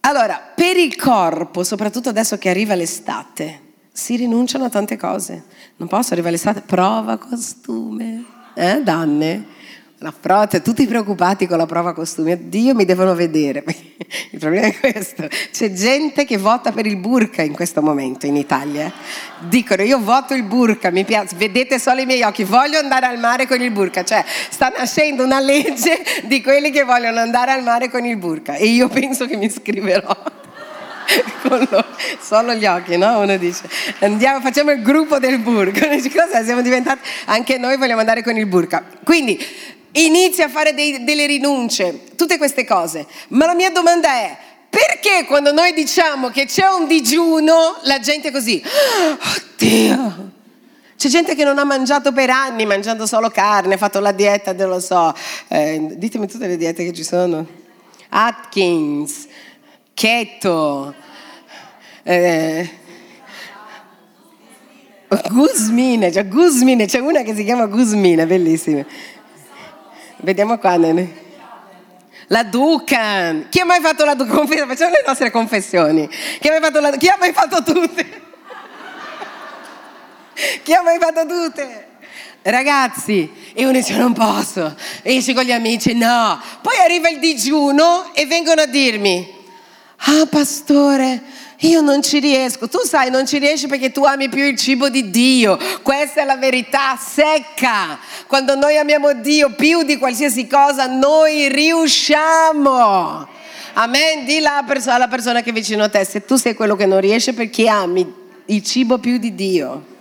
allora, 0.00 0.52
per 0.54 0.76
il 0.76 0.96
corpo, 0.96 1.64
soprattutto 1.64 2.08
adesso 2.08 2.38
che 2.38 2.50
arriva 2.50 2.74
l'estate, 2.74 3.60
si 3.96 4.16
rinunciano 4.16 4.64
a 4.64 4.68
tante 4.70 4.96
cose. 4.96 5.44
Non 5.76 5.86
posso 5.86 6.14
arrivare 6.14 6.34
all'estate, 6.34 6.62
prova 6.62 7.16
costume, 7.16 8.24
eh, 8.54 8.82
danne. 8.82 9.52
La 9.98 10.12
prova, 10.12 10.48
cioè, 10.48 10.60
tutti 10.60 10.84
preoccupati 10.84 11.46
con 11.46 11.56
la 11.56 11.64
prova 11.64 11.94
costume, 11.94 12.48
Dio 12.48 12.74
mi 12.74 12.84
devono 12.84 13.14
vedere. 13.14 13.62
Il 14.32 14.40
problema 14.40 14.66
è 14.66 14.76
questo, 14.76 15.28
c'è 15.52 15.72
gente 15.72 16.24
che 16.24 16.36
vota 16.36 16.72
per 16.72 16.86
il 16.86 16.96
burka 16.96 17.42
in 17.42 17.52
questo 17.54 17.80
momento 17.80 18.26
in 18.26 18.34
Italia. 18.34 18.92
Dicono 19.48 19.82
io 19.82 20.00
voto 20.00 20.34
il 20.34 20.42
burka, 20.42 20.90
mi 20.90 21.04
piace, 21.04 21.36
vedete 21.36 21.78
solo 21.78 22.00
i 22.00 22.04
miei 22.04 22.22
occhi, 22.22 22.42
voglio 22.42 22.78
andare 22.78 23.06
al 23.06 23.18
mare 23.18 23.46
con 23.46 23.62
il 23.62 23.70
burka. 23.70 24.02
Cioè 24.02 24.24
sta 24.50 24.72
nascendo 24.76 25.22
una 25.22 25.38
legge 25.38 26.02
di 26.24 26.42
quelli 26.42 26.70
che 26.70 26.82
vogliono 26.82 27.20
andare 27.20 27.52
al 27.52 27.62
mare 27.62 27.88
con 27.88 28.04
il 28.04 28.16
burka 28.16 28.56
e 28.56 28.66
io 28.66 28.88
penso 28.88 29.26
che 29.26 29.36
mi 29.36 29.46
iscriverò. 29.46 30.42
solo 32.20 32.54
gli 32.54 32.66
occhi, 32.66 32.96
no? 32.96 33.20
Uno 33.20 33.36
dice, 33.36 33.68
andiamo, 34.00 34.40
facciamo 34.40 34.70
il 34.70 34.82
gruppo 34.82 35.18
del 35.18 35.38
burka. 35.38 35.86
Cosa? 36.12 36.44
Siamo 36.44 36.62
diventati, 36.62 37.00
anche 37.26 37.58
noi 37.58 37.76
vogliamo 37.76 38.00
andare 38.00 38.22
con 38.22 38.36
il 38.36 38.46
burka. 38.46 38.84
Quindi 39.04 39.38
inizia 39.92 40.46
a 40.46 40.48
fare 40.48 40.74
dei, 40.74 41.04
delle 41.04 41.26
rinunce, 41.26 42.04
tutte 42.16 42.38
queste 42.38 42.64
cose. 42.64 43.06
Ma 43.28 43.46
la 43.46 43.54
mia 43.54 43.70
domanda 43.70 44.08
è, 44.08 44.36
perché 44.68 45.24
quando 45.26 45.52
noi 45.52 45.72
diciamo 45.72 46.30
che 46.30 46.46
c'è 46.46 46.66
un 46.66 46.86
digiuno, 46.86 47.78
la 47.82 48.00
gente 48.00 48.28
è 48.28 48.32
così, 48.32 48.62
oddio, 49.54 50.32
c'è 50.96 51.08
gente 51.08 51.34
che 51.34 51.44
non 51.44 51.58
ha 51.58 51.64
mangiato 51.64 52.12
per 52.12 52.30
anni, 52.30 52.66
mangiando 52.66 53.06
solo 53.06 53.30
carne, 53.30 53.74
ha 53.74 53.78
fatto 53.78 54.00
la 54.00 54.12
dieta, 54.12 54.52
non 54.52 54.68
lo 54.70 54.80
so, 54.80 55.14
eh, 55.48 55.90
ditemi 55.92 56.26
tutte 56.26 56.46
le 56.46 56.56
diete 56.56 56.84
che 56.84 56.92
ci 56.92 57.04
sono. 57.04 57.62
Atkins, 58.08 59.26
keto, 59.94 60.94
eh, 62.02 62.70
Gusmine, 65.30 66.12
cioè 66.12 66.26
Gusmine, 66.26 66.86
c'è 66.86 66.98
una 66.98 67.22
che 67.22 67.34
si 67.34 67.44
chiama 67.44 67.66
Gusmine, 67.66 68.26
bellissima. 68.26 68.84
Vediamo 70.16 70.58
qua, 70.58 70.76
Nene. 70.76 71.22
La 72.28 72.42
Ducan. 72.42 73.46
Chi 73.50 73.60
ha 73.60 73.64
mai 73.64 73.80
fatto 73.80 74.04
la 74.04 74.14
Ducan? 74.14 74.46
Facciamo 74.46 74.90
le 74.90 75.04
nostre 75.06 75.30
confessioni. 75.30 76.08
Chi 76.08 76.48
ha 76.48 76.50
mai 76.52 76.60
fatto, 76.60 76.80
la... 76.80 76.90
Chi 76.90 77.08
ha 77.08 77.16
mai 77.18 77.32
fatto 77.32 77.62
tutte? 77.62 78.22
Chi 80.62 80.72
ha 80.72 80.82
mai 80.82 80.98
fatto 80.98 81.26
tutte? 81.26 81.86
Ragazzi, 82.42 83.32
e 83.54 83.62
uno 83.62 83.72
dice 83.72 83.96
non 83.96 84.12
posso, 84.12 84.76
esci 85.00 85.32
con 85.32 85.44
gli 85.44 85.52
amici, 85.52 85.94
no. 85.94 86.38
Poi 86.60 86.76
arriva 86.76 87.08
il 87.08 87.18
digiuno 87.18 88.12
e 88.12 88.26
vengono 88.26 88.60
a 88.60 88.66
dirmi, 88.66 89.43
ah 89.96 90.26
pastore, 90.28 91.22
io 91.58 91.80
non 91.80 92.02
ci 92.02 92.18
riesco. 92.18 92.68
Tu 92.68 92.78
sai, 92.84 93.10
non 93.10 93.26
ci 93.26 93.38
riesci 93.38 93.66
perché 93.66 93.90
tu 93.90 94.04
ami 94.04 94.28
più 94.28 94.44
il 94.44 94.56
cibo 94.56 94.88
di 94.88 95.10
Dio. 95.10 95.58
Questa 95.82 96.22
è 96.22 96.24
la 96.24 96.36
verità 96.36 96.96
secca. 96.96 97.98
Quando 98.26 98.54
noi 98.54 98.76
amiamo 98.76 99.14
Dio 99.14 99.50
più 99.50 99.82
di 99.82 99.96
qualsiasi 99.96 100.46
cosa, 100.46 100.86
noi 100.86 101.48
riusciamo. 101.48 103.28
Amen. 103.74 104.24
Di 104.24 104.44
alla 104.44 105.08
persona 105.08 105.42
che 105.42 105.50
è 105.50 105.52
vicino 105.52 105.84
a 105.84 105.88
te, 105.88 106.04
se 106.04 106.24
tu 106.24 106.36
sei 106.36 106.54
quello 106.54 106.76
che 106.76 106.86
non 106.86 107.00
riesce 107.00 107.32
perché 107.32 107.68
ami 107.68 108.12
il 108.46 108.62
cibo 108.62 108.98
più 108.98 109.18
di 109.18 109.34
Dio. 109.34 109.92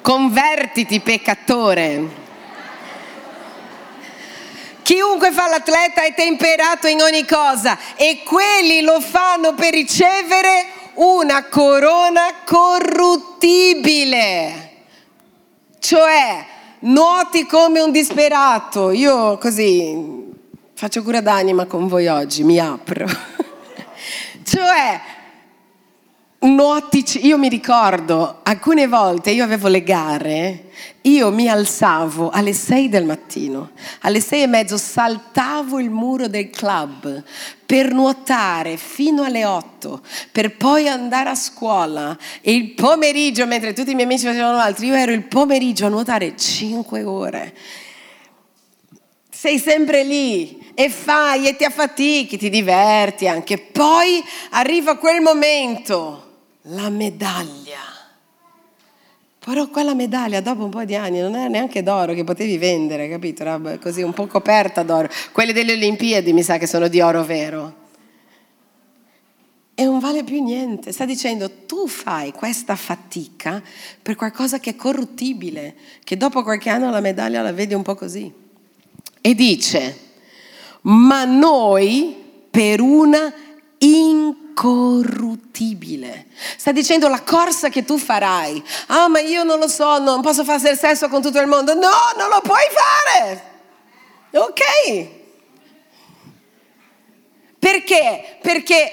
Convertiti 0.00 1.00
peccatore. 1.00 2.24
Chiunque 4.86 5.32
fa 5.32 5.48
l'atleta 5.48 6.04
è 6.04 6.14
temperato 6.14 6.86
in 6.86 7.00
ogni 7.00 7.26
cosa 7.26 7.76
e 7.96 8.22
quelli 8.24 8.82
lo 8.82 9.00
fanno 9.00 9.52
per 9.52 9.72
ricevere 9.72 10.64
una 10.94 11.46
corona 11.46 12.34
corruttibile. 12.44 14.84
Cioè, 15.80 16.46
nuoti 16.82 17.46
come 17.46 17.80
un 17.80 17.90
disperato. 17.90 18.92
Io 18.92 19.38
così 19.38 20.30
faccio 20.72 21.02
cura 21.02 21.20
d'anima 21.20 21.66
con 21.66 21.88
voi 21.88 22.06
oggi, 22.06 22.44
mi 22.44 22.60
apro. 22.60 23.06
cioè, 24.46 25.00
nuotici, 26.40 27.26
io 27.26 27.38
mi 27.38 27.48
ricordo 27.48 28.40
alcune 28.42 28.86
volte 28.86 29.30
io 29.30 29.42
avevo 29.42 29.68
le 29.68 29.82
gare, 29.82 30.64
io 31.02 31.30
mi 31.30 31.48
alzavo 31.48 32.30
alle 32.30 32.52
6 32.52 32.88
del 32.88 33.04
mattino, 33.04 33.70
alle 34.00 34.20
6 34.20 34.42
e 34.42 34.46
mezzo 34.46 34.76
saltavo 34.76 35.80
il 35.80 35.90
muro 35.90 36.28
del 36.28 36.50
club 36.50 37.22
per 37.64 37.92
nuotare 37.92 38.76
fino 38.76 39.22
alle 39.22 39.44
8, 39.44 40.00
per 40.30 40.56
poi 40.56 40.88
andare 40.88 41.30
a 41.30 41.34
scuola 41.34 42.16
e 42.40 42.52
il 42.52 42.72
pomeriggio, 42.72 43.46
mentre 43.46 43.72
tutti 43.72 43.90
i 43.90 43.94
miei 43.94 44.06
amici 44.06 44.26
facevano 44.26 44.58
altro, 44.58 44.84
io 44.84 44.94
ero 44.94 45.12
il 45.12 45.24
pomeriggio 45.24 45.86
a 45.86 45.90
nuotare 45.90 46.36
5 46.36 47.02
ore. 47.02 47.54
Sei 49.30 49.58
sempre 49.58 50.02
lì 50.02 50.72
e 50.74 50.88
fai 50.88 51.46
e 51.46 51.56
ti 51.56 51.64
affatichi, 51.64 52.36
ti 52.36 52.48
diverti 52.48 53.28
anche. 53.28 53.58
Poi 53.58 54.24
arriva 54.50 54.96
quel 54.96 55.20
momento 55.20 56.25
la 56.68 56.88
medaglia. 56.88 57.94
Però 59.38 59.68
quella 59.68 59.94
medaglia 59.94 60.40
dopo 60.40 60.64
un 60.64 60.70
po' 60.70 60.84
di 60.84 60.96
anni 60.96 61.20
non 61.20 61.36
era 61.36 61.46
neanche 61.46 61.82
d'oro 61.82 62.14
che 62.14 62.24
potevi 62.24 62.58
vendere, 62.58 63.08
capito? 63.08 63.42
Era 63.42 63.78
così 63.78 64.02
un 64.02 64.12
po' 64.12 64.26
coperta 64.26 64.82
d'oro. 64.82 65.08
Quelle 65.30 65.52
delle 65.52 65.74
Olimpiadi 65.74 66.32
mi 66.32 66.42
sa 66.42 66.58
che 66.58 66.66
sono 66.66 66.88
di 66.88 67.00
oro 67.00 67.22
vero. 67.22 67.84
E 69.74 69.84
non 69.84 70.00
vale 70.00 70.24
più 70.24 70.42
niente. 70.42 70.90
Sta 70.90 71.04
dicendo 71.04 71.64
tu 71.66 71.86
fai 71.86 72.32
questa 72.32 72.74
fatica 72.74 73.62
per 74.02 74.16
qualcosa 74.16 74.58
che 74.58 74.70
è 74.70 74.76
corruttibile, 74.76 75.76
che 76.02 76.16
dopo 76.16 76.42
qualche 76.42 76.70
anno 76.70 76.90
la 76.90 77.00
medaglia 77.00 77.42
la 77.42 77.52
vedi 77.52 77.74
un 77.74 77.82
po' 77.82 77.94
così. 77.94 78.32
E 79.20 79.34
dice, 79.34 79.98
ma 80.82 81.24
noi 81.24 82.16
per 82.50 82.80
una 82.80 83.32
incorruttibile 83.78 84.45
incorruttibile. 84.56 86.26
Sta 86.56 86.72
dicendo 86.72 87.08
la 87.08 87.20
corsa 87.20 87.68
che 87.68 87.84
tu 87.84 87.98
farai. 87.98 88.64
Ah, 88.86 89.06
ma 89.08 89.20
io 89.20 89.44
non 89.44 89.58
lo 89.58 89.68
so, 89.68 89.98
non 89.98 90.22
posso 90.22 90.44
fare 90.44 90.74
sesso 90.74 91.08
con 91.08 91.20
tutto 91.20 91.38
il 91.38 91.46
mondo. 91.46 91.74
No, 91.74 91.90
non 92.16 92.30
lo 92.30 92.40
puoi 92.40 92.64
fare. 92.72 93.42
Ok. 94.32 95.08
Perché? 97.58 98.38
Perché 98.40 98.92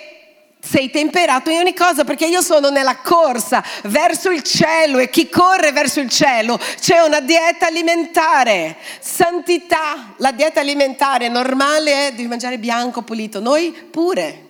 sei 0.60 0.90
temperato 0.90 1.50
in 1.50 1.58
ogni 1.60 1.74
cosa 1.74 2.06
perché 2.06 2.26
io 2.26 2.42
sono 2.42 2.70
nella 2.70 3.00
corsa 3.00 3.62
verso 3.84 4.30
il 4.32 4.44
cielo 4.44 4.98
e 4.98 5.10
chi 5.10 5.28
corre 5.28 5.74
verso 5.74 6.00
il 6.00 6.10
cielo 6.10 6.58
c'è 6.80 7.02
una 7.02 7.20
dieta 7.20 7.68
alimentare, 7.68 8.78
santità, 9.02 10.14
la 10.18 10.32
dieta 10.32 10.62
alimentare 10.62 11.28
normale 11.28 12.08
è 12.08 12.14
di 12.14 12.26
mangiare 12.28 12.58
bianco 12.58 13.02
pulito, 13.02 13.42
noi 13.42 13.72
pure 13.74 14.43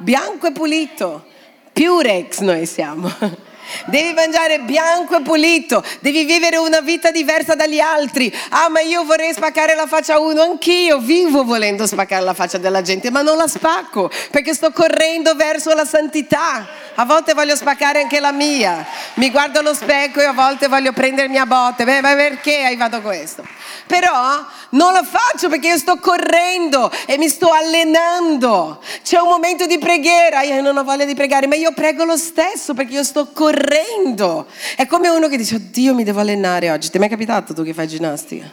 bianco 0.00 0.46
e 0.46 0.52
pulito. 0.52 1.24
Purex 1.72 2.40
noi 2.40 2.66
siamo. 2.66 3.10
Devi 3.86 4.12
mangiare 4.12 4.60
bianco 4.60 5.16
e 5.16 5.22
pulito, 5.22 5.82
devi 6.00 6.24
vivere 6.24 6.56
una 6.56 6.80
vita 6.80 7.10
diversa 7.10 7.54
dagli 7.54 7.78
altri. 7.78 8.32
Ah, 8.50 8.68
ma 8.68 8.80
io 8.80 9.04
vorrei 9.04 9.32
spaccare 9.32 9.74
la 9.74 9.86
faccia 9.86 10.14
a 10.14 10.18
uno, 10.18 10.42
anch'io 10.42 10.98
vivo 10.98 11.44
volendo 11.44 11.86
spaccare 11.86 12.24
la 12.24 12.34
faccia 12.34 12.58
della 12.58 12.82
gente, 12.82 13.10
ma 13.10 13.22
non 13.22 13.36
la 13.36 13.46
spacco 13.46 14.10
perché 14.30 14.54
sto 14.54 14.72
correndo 14.72 15.34
verso 15.34 15.72
la 15.74 15.84
santità. 15.84 16.66
A 16.94 17.04
volte 17.04 17.32
voglio 17.32 17.56
spaccare 17.56 18.02
anche 18.02 18.20
la 18.20 18.32
mia. 18.32 18.84
Mi 19.14 19.30
guardo 19.30 19.60
allo 19.60 19.74
specchio 19.74 20.20
e 20.20 20.26
a 20.26 20.32
volte 20.32 20.68
voglio 20.68 20.92
prendermi 20.92 21.38
a 21.38 21.46
botte. 21.46 21.84
Beh, 21.84 22.00
ma 22.00 22.14
perché 22.14 22.64
hai 22.64 22.76
fatto 22.76 23.00
questo? 23.00 23.44
Però 23.86 24.44
non 24.70 24.92
lo 24.92 25.02
faccio 25.02 25.48
perché 25.48 25.68
io 25.68 25.78
sto 25.78 25.96
correndo 25.98 26.90
e 27.06 27.16
mi 27.18 27.28
sto 27.28 27.50
allenando. 27.50 28.80
C'è 29.02 29.18
un 29.18 29.28
momento 29.28 29.66
di 29.66 29.78
preghiera, 29.78 30.42
io 30.42 30.60
non 30.60 30.76
ho 30.76 30.84
voglia 30.84 31.04
di 31.04 31.14
pregare, 31.14 31.46
ma 31.46 31.54
io 31.54 31.72
prego 31.72 32.04
lo 32.04 32.16
stesso 32.16 32.74
perché 32.74 32.94
io 32.94 33.04
sto 33.04 33.30
correndo. 33.32 34.46
È 34.76 34.86
come 34.86 35.08
uno 35.08 35.28
che 35.28 35.36
dice, 35.36 35.56
oddio 35.56 35.94
mi 35.94 36.04
devo 36.04 36.20
allenare 36.20 36.70
oggi. 36.70 36.90
Ti 36.90 36.96
è 36.96 37.00
mai 37.00 37.08
capitato 37.08 37.54
tu 37.54 37.62
che 37.62 37.74
fai 37.74 37.88
ginnastica? 37.88 38.50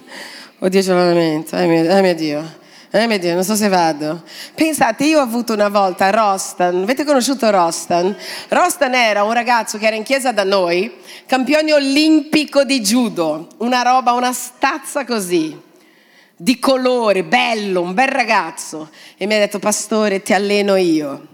Oddio 0.59 0.81
c'è 0.81 0.93
l'allenamento, 0.93 1.55
eh 1.55 1.65
mio, 1.67 1.89
eh 1.89 2.01
mio 2.01 2.15
Dio. 2.15 2.65
Eh 2.89 3.05
mio 3.05 3.19
Dio, 3.19 3.33
non 3.33 3.43
so 3.43 3.55
se 3.55 3.67
vado. 3.67 4.23
Pensate, 4.55 5.03
io 5.03 5.19
ho 5.19 5.21
avuto 5.21 5.53
una 5.53 5.67
volta 5.67 6.09
Rostan, 6.09 6.83
avete 6.83 7.03
conosciuto 7.03 7.49
Rostan? 7.51 8.15
Rostan 8.47 8.95
era 8.95 9.23
un 9.23 9.33
ragazzo 9.33 9.77
che 9.77 9.85
era 9.85 9.95
in 9.95 10.03
chiesa 10.03 10.31
da 10.31 10.45
noi, 10.45 10.95
campione 11.27 11.73
olimpico 11.73 12.63
di 12.63 12.79
judo, 12.79 13.49
una 13.57 13.81
roba, 13.81 14.13
una 14.13 14.31
stazza 14.31 15.03
così, 15.03 15.55
di 16.37 16.59
colore, 16.59 17.23
bello, 17.23 17.81
un 17.81 17.93
bel 17.93 18.07
ragazzo. 18.07 18.89
E 19.17 19.25
mi 19.25 19.33
ha 19.33 19.39
detto, 19.39 19.59
pastore, 19.59 20.21
ti 20.21 20.33
alleno 20.33 20.75
io. 20.75 21.29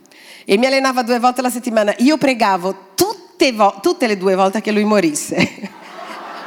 E 0.45 0.57
mi 0.57 0.65
allenava 0.65 1.03
due 1.03 1.19
volte 1.19 1.41
alla 1.41 1.49
settimana. 1.49 1.93
Io 1.97 2.17
pregavo 2.17 2.91
tutte, 2.95 3.51
vo- 3.51 3.79
tutte 3.81 4.07
le 4.07 4.17
due 4.17 4.35
volte 4.35 4.61
che 4.61 4.71
lui 4.71 4.85
morisse. 4.85 5.71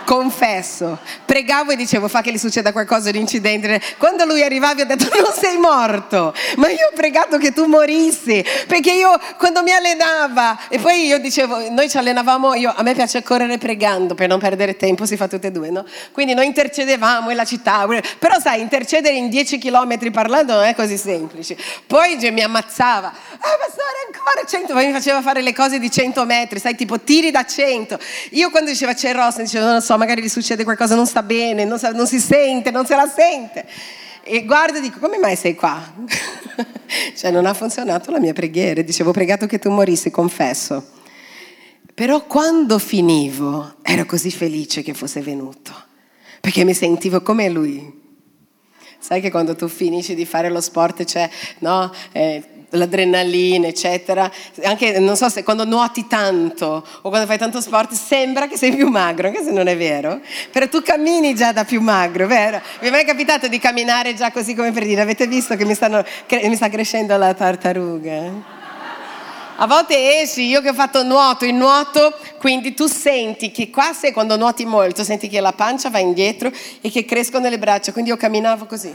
confesso, 0.06 1.00
pregavo 1.24 1.72
e 1.72 1.76
dicevo 1.76 2.06
fa 2.06 2.22
che 2.22 2.30
gli 2.30 2.38
succeda 2.38 2.70
qualcosa, 2.70 3.10
un 3.10 3.16
incidente. 3.16 3.80
Quando 3.98 4.24
lui 4.24 4.42
arrivava 4.42 4.80
ho 4.80 4.84
detto 4.84 5.08
non 5.20 5.32
sei 5.32 5.58
morto, 5.58 6.32
ma 6.56 6.68
io 6.68 6.86
ho 6.90 6.94
pregato 6.94 7.38
che 7.38 7.52
tu 7.52 7.66
morissi, 7.66 8.42
perché 8.68 8.92
io 8.92 9.18
quando 9.36 9.64
mi 9.64 9.72
allenava 9.72 10.58
e 10.68 10.78
poi 10.78 11.06
io 11.06 11.18
dicevo, 11.18 11.70
noi 11.70 11.90
ci 11.90 11.98
allenavamo, 11.98 12.54
io, 12.54 12.72
a 12.74 12.82
me 12.82 12.94
piace 12.94 13.22
correre 13.24 13.58
pregando 13.58 14.14
per 14.14 14.28
non 14.28 14.38
perdere 14.38 14.76
tempo, 14.76 15.04
si 15.04 15.16
fa 15.16 15.26
tutte 15.26 15.48
e 15.48 15.50
due, 15.50 15.70
no? 15.70 15.84
Quindi 16.12 16.34
noi 16.34 16.46
intercedevamo 16.46 17.30
in 17.30 17.36
la 17.36 17.44
città, 17.44 17.84
però 18.18 18.38
sai, 18.38 18.60
intercedere 18.60 19.16
in 19.16 19.28
10 19.28 19.58
km 19.58 20.10
parlando 20.12 20.54
non 20.54 20.64
è 20.64 20.74
così 20.76 20.96
semplice. 20.96 21.56
Poi 21.84 22.16
mi 22.30 22.42
ammazzava, 22.42 23.08
ah 23.08 23.56
pastore 23.58 24.06
ancora 24.06 24.46
100, 24.46 24.72
poi 24.72 24.86
mi 24.86 24.92
faceva 24.92 25.20
fare 25.20 25.42
le 25.42 25.52
cose 25.52 25.80
di 25.80 25.90
100 25.90 26.24
metri, 26.24 26.60
sai, 26.60 26.76
tipo 26.76 27.00
tiri 27.00 27.32
da 27.32 27.44
100. 27.44 27.98
Io 28.30 28.50
quando 28.50 28.70
diceva 28.70 28.94
c'è 28.94 29.12
Ross, 29.12 29.38
dicevo 29.38 29.66
non 29.66 29.82
so, 29.82 29.95
magari 29.96 30.22
gli 30.22 30.28
succede 30.28 30.64
qualcosa, 30.64 30.94
non 30.94 31.06
sta 31.06 31.22
bene, 31.22 31.64
non, 31.64 31.78
sa, 31.78 31.90
non 31.92 32.06
si 32.06 32.18
sente, 32.18 32.70
non 32.70 32.86
se 32.86 32.94
la 32.94 33.06
sente. 33.06 33.66
E 34.22 34.44
guardo 34.44 34.78
e 34.78 34.80
dico, 34.80 34.98
come 34.98 35.18
mai 35.18 35.36
sei 35.36 35.54
qua? 35.54 35.80
cioè 37.14 37.30
non 37.30 37.46
ha 37.46 37.54
funzionato 37.54 38.10
la 38.10 38.18
mia 38.18 38.32
preghiera, 38.32 38.82
dicevo 38.82 39.12
pregato 39.12 39.46
che 39.46 39.58
tu 39.58 39.70
morissi, 39.70 40.10
confesso. 40.10 40.94
Però 41.94 42.26
quando 42.26 42.78
finivo 42.78 43.76
ero 43.82 44.04
così 44.04 44.30
felice 44.30 44.82
che 44.82 44.94
fosse 44.94 45.20
venuto, 45.20 45.72
perché 46.40 46.64
mi 46.64 46.74
sentivo 46.74 47.22
come 47.22 47.48
lui. 47.48 48.04
Sai 48.98 49.20
che 49.20 49.30
quando 49.30 49.54
tu 49.54 49.68
finisci 49.68 50.14
di 50.14 50.26
fare 50.26 50.50
lo 50.50 50.60
sport 50.60 51.04
c'è 51.04 51.30
no, 51.60 51.92
eh, 52.12 52.42
l'adrenalina, 52.70 53.66
eccetera. 53.66 54.30
Anche, 54.64 54.98
non 54.98 55.16
so 55.16 55.28
se 55.28 55.42
quando 55.42 55.64
nuoti 55.64 56.06
tanto 56.06 56.84
o 57.02 57.08
quando 57.08 57.26
fai 57.26 57.38
tanto 57.38 57.60
sport 57.60 57.92
sembra 57.92 58.46
che 58.46 58.56
sei 58.56 58.74
più 58.74 58.88
magro, 58.88 59.28
anche 59.28 59.42
se 59.42 59.50
non 59.50 59.66
è 59.68 59.76
vero. 59.76 60.20
Però 60.50 60.68
tu 60.68 60.82
cammini 60.82 61.34
già 61.34 61.52
da 61.52 61.64
più 61.64 61.80
magro, 61.80 62.26
vero? 62.26 62.60
Vi 62.80 62.88
è 62.88 62.90
mai 62.90 63.04
capitato 63.04 63.48
di 63.48 63.58
camminare 63.58 64.14
già 64.14 64.30
così 64.30 64.54
come 64.54 64.72
per 64.72 64.84
dire, 64.84 65.00
avete 65.00 65.26
visto 65.26 65.56
che 65.56 65.64
mi, 65.64 65.74
stanno, 65.74 66.04
che 66.26 66.48
mi 66.48 66.56
sta 66.56 66.68
crescendo 66.68 67.16
la 67.16 67.34
tartaruga? 67.34 68.54
A 69.58 69.66
volte 69.66 70.20
esci, 70.20 70.42
io 70.42 70.60
che 70.60 70.68
ho 70.68 70.74
fatto 70.74 71.02
nuoto, 71.02 71.46
il 71.46 71.54
nuoto, 71.54 72.14
quindi 72.38 72.74
tu 72.74 72.86
senti 72.86 73.50
che 73.50 73.70
qua 73.70 73.94
sei 73.94 74.12
quando 74.12 74.36
nuoti 74.36 74.66
molto, 74.66 75.02
senti 75.02 75.28
che 75.28 75.40
la 75.40 75.52
pancia 75.52 75.88
va 75.88 75.98
indietro 75.98 76.52
e 76.82 76.90
che 76.90 77.06
crescono 77.06 77.48
le 77.48 77.58
braccia, 77.58 77.92
quindi 77.92 78.10
io 78.10 78.18
camminavo 78.18 78.66
così. 78.66 78.92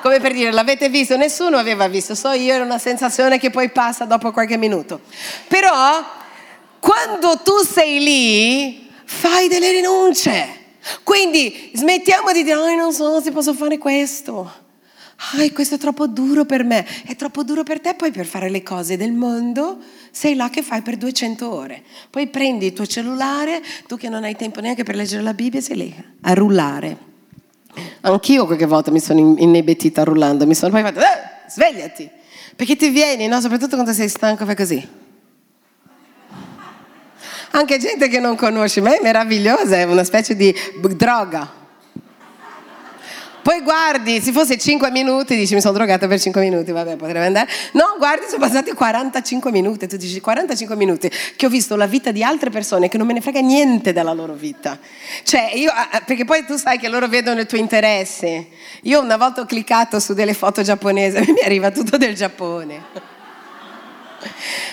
Come 0.00 0.20
per 0.20 0.32
dire, 0.32 0.52
l'avete 0.52 0.88
visto? 0.88 1.16
Nessuno 1.16 1.56
aveva 1.56 1.88
visto, 1.88 2.14
so 2.14 2.30
io, 2.30 2.52
era 2.52 2.64
una 2.64 2.78
sensazione 2.78 3.38
che 3.38 3.50
poi 3.50 3.70
passa 3.70 4.04
dopo 4.04 4.30
qualche 4.32 4.56
minuto. 4.56 5.00
Però 5.48 6.04
quando 6.78 7.40
tu 7.42 7.58
sei 7.58 8.00
lì, 8.00 8.90
fai 9.04 9.48
delle 9.48 9.70
rinunce. 9.72 10.56
Quindi 11.02 11.72
smettiamo 11.74 12.32
di 12.32 12.42
dire, 12.42 12.56
oh, 12.56 12.74
non 12.74 12.92
so 12.92 13.20
se 13.20 13.32
posso 13.32 13.52
fare 13.54 13.78
questo. 13.78 14.66
Ah, 15.16 15.50
questo 15.52 15.74
è 15.74 15.78
troppo 15.78 16.06
duro 16.06 16.44
per 16.44 16.62
me, 16.62 16.86
è 17.04 17.16
troppo 17.16 17.42
duro 17.42 17.64
per 17.64 17.80
te, 17.80 17.94
poi 17.94 18.12
per 18.12 18.24
fare 18.24 18.48
le 18.48 18.62
cose 18.62 18.96
del 18.96 19.10
mondo 19.10 19.78
sei 20.12 20.36
là 20.36 20.48
che 20.48 20.62
fai 20.62 20.80
per 20.82 20.96
200 20.96 21.52
ore. 21.52 21.82
Poi 22.08 22.28
prendi 22.28 22.66
il 22.66 22.72
tuo 22.72 22.86
cellulare, 22.86 23.60
tu 23.88 23.96
che 23.96 24.08
non 24.08 24.22
hai 24.22 24.36
tempo 24.36 24.60
neanche 24.60 24.84
per 24.84 24.94
leggere 24.94 25.22
la 25.22 25.34
Bibbia, 25.34 25.60
sei 25.60 25.76
lì 25.76 26.04
a 26.20 26.34
rullare. 26.34 27.07
Anch'io 28.02 28.46
qualche 28.46 28.66
volta 28.66 28.90
mi 28.90 29.00
sono 29.00 29.34
inebetita 29.38 30.04
rullando, 30.04 30.46
mi 30.46 30.54
sono 30.54 30.72
poi 30.72 30.82
fatta, 30.82 31.00
eh, 31.00 31.50
svegliati, 31.50 32.08
perché 32.56 32.76
ti 32.76 32.88
vieni, 32.88 33.26
no? 33.26 33.40
soprattutto 33.40 33.74
quando 33.74 33.92
sei 33.92 34.08
stanco, 34.08 34.44
fai 34.44 34.56
così. 34.56 34.88
Anche 37.52 37.78
gente 37.78 38.08
che 38.08 38.20
non 38.20 38.36
conosci, 38.36 38.80
ma 38.80 38.96
è 38.96 39.00
meravigliosa, 39.02 39.76
è 39.76 39.84
una 39.84 40.04
specie 40.04 40.36
di 40.36 40.54
droga. 40.94 41.57
Poi 43.48 43.62
guardi, 43.62 44.20
se 44.20 44.30
fosse 44.30 44.58
5 44.58 44.90
minuti, 44.90 45.34
dici 45.34 45.54
mi 45.54 45.62
sono 45.62 45.72
drogata 45.72 46.06
per 46.06 46.20
5 46.20 46.38
minuti, 46.42 46.70
vabbè, 46.70 46.96
potrebbe 46.96 47.24
andare. 47.24 47.48
No, 47.72 47.94
guardi, 47.96 48.26
sono 48.28 48.40
passati 48.40 48.72
45 48.72 49.50
minuti. 49.50 49.86
Tu 49.86 49.96
dici 49.96 50.20
45 50.20 50.76
minuti 50.76 51.10
che 51.34 51.46
ho 51.46 51.48
visto 51.48 51.74
la 51.74 51.86
vita 51.86 52.10
di 52.10 52.22
altre 52.22 52.50
persone 52.50 52.90
che 52.90 52.98
non 52.98 53.06
me 53.06 53.14
ne 53.14 53.22
frega 53.22 53.40
niente 53.40 53.94
della 53.94 54.12
loro 54.12 54.34
vita. 54.34 54.78
Cioè, 55.22 55.52
io, 55.54 55.72
perché 56.04 56.26
poi 56.26 56.44
tu 56.44 56.56
sai 56.56 56.78
che 56.78 56.88
loro 56.88 57.08
vedono 57.08 57.40
il 57.40 57.46
tuo 57.46 57.56
interesse. 57.56 58.48
Io 58.82 59.00
una 59.00 59.16
volta 59.16 59.40
ho 59.40 59.46
cliccato 59.46 59.98
su 59.98 60.12
delle 60.12 60.34
foto 60.34 60.60
giapponesi 60.60 61.16
e 61.16 61.24
mi 61.32 61.40
arriva 61.42 61.70
tutto 61.70 61.96
del 61.96 62.14
Giappone. 62.14 62.82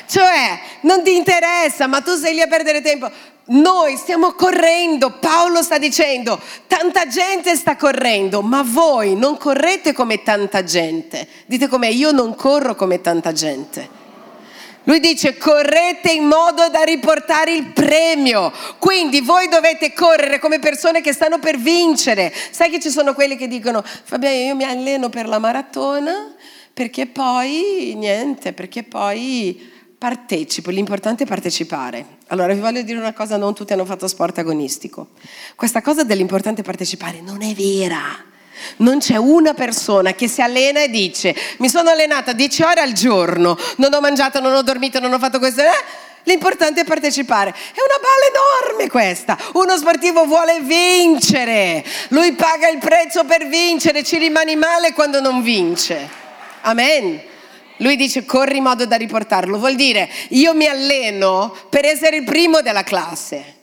Cioè, 0.05 0.59
non 0.81 1.01
ti 1.01 1.15
interessa, 1.15 1.87
ma 1.87 2.01
tu 2.01 2.13
sei 2.17 2.33
lì 2.33 2.41
a 2.41 2.47
perdere 2.47 2.81
tempo. 2.81 3.09
Noi 3.47 3.95
stiamo 3.95 4.31
correndo, 4.31 5.19
Paolo 5.19 5.61
sta 5.61 5.77
dicendo, 5.77 6.39
tanta 6.65 7.07
gente 7.07 7.55
sta 7.55 7.75
correndo, 7.75 8.41
ma 8.41 8.63
voi 8.65 9.15
non 9.15 9.37
correte 9.37 9.93
come 9.93 10.23
tanta 10.23 10.63
gente. 10.63 11.27
Dite 11.45 11.67
come 11.67 11.89
io 11.89 12.11
non 12.11 12.33
corro 12.33 12.73
come 12.73 13.01
tanta 13.01 13.31
gente. 13.33 14.03
Lui 14.85 14.99
dice 14.99 15.37
correte 15.37 16.11
in 16.11 16.25
modo 16.25 16.69
da 16.69 16.81
riportare 16.81 17.53
il 17.53 17.71
premio. 17.71 18.51
Quindi 18.79 19.21
voi 19.21 19.47
dovete 19.47 19.93
correre 19.93 20.39
come 20.39 20.59
persone 20.59 21.01
che 21.01 21.13
stanno 21.13 21.37
per 21.37 21.57
vincere. 21.57 22.33
Sai 22.51 22.69
che 22.69 22.79
ci 22.79 22.89
sono 22.89 23.13
quelli 23.13 23.35
che 23.35 23.47
dicono 23.47 23.83
Fabiano 23.83 24.35
io 24.35 24.55
mi 24.55 24.63
alleno 24.63 25.09
per 25.09 25.27
la 25.27 25.39
maratona 25.39 26.33
perché 26.73 27.05
poi 27.07 27.93
niente, 27.95 28.53
perché 28.53 28.83
poi 28.83 29.71
partecipo, 29.97 30.69
l'importante 30.69 31.23
è 31.23 31.27
partecipare. 31.27 32.14
Allora 32.27 32.53
vi 32.53 32.59
voglio 32.59 32.81
dire 32.81 32.97
una 32.97 33.13
cosa, 33.13 33.37
non 33.37 33.53
tutti 33.53 33.73
hanno 33.73 33.85
fatto 33.85 34.07
sport 34.07 34.39
agonistico. 34.39 35.09
Questa 35.55 35.81
cosa 35.81 36.03
dell'importante 36.03 36.63
partecipare 36.63 37.21
non 37.21 37.43
è 37.43 37.53
vera. 37.53 38.01
Non 38.77 38.97
c'è 38.97 39.17
una 39.17 39.53
persona 39.53 40.13
che 40.13 40.27
si 40.27 40.41
allena 40.41 40.81
e 40.81 40.89
dice 40.89 41.35
mi 41.57 41.69
sono 41.69 41.89
allenata 41.89 42.33
10 42.33 42.63
ore 42.63 42.81
al 42.81 42.93
giorno, 42.93 43.57
non 43.77 43.93
ho 43.93 43.99
mangiato, 43.99 44.39
non 44.39 44.53
ho 44.53 44.61
dormito, 44.63 44.99
non 44.99 45.13
ho 45.13 45.19
fatto 45.19 45.37
questo. 45.37 45.61
Eh? 45.61 46.03
L'importante 46.23 46.81
è 46.81 46.85
partecipare. 46.85 47.51
È 47.51 47.79
una 47.79 47.99
balla 48.01 48.71
enorme 48.71 48.89
questa. 48.89 49.37
Uno 49.53 49.77
sportivo 49.77 50.25
vuole 50.25 50.61
vincere. 50.61 51.85
Lui 52.07 52.33
paga 52.33 52.67
il 52.69 52.79
prezzo 52.79 53.23
per 53.25 53.47
vincere, 53.47 54.03
ci 54.03 54.17
rimani 54.17 54.55
male 54.55 54.93
quando 54.93 55.21
non 55.21 55.43
vince. 55.43 56.09
Amen. 56.61 57.33
Lui 57.77 57.95
dice 57.95 58.25
corri 58.25 58.57
in 58.57 58.63
modo 58.63 58.85
da 58.85 58.95
riportarlo, 58.95 59.57
vuol 59.57 59.75
dire 59.75 60.09
io 60.29 60.53
mi 60.53 60.67
alleno 60.67 61.53
per 61.69 61.85
essere 61.85 62.17
il 62.17 62.23
primo 62.23 62.61
della 62.61 62.83
classe. 62.83 63.53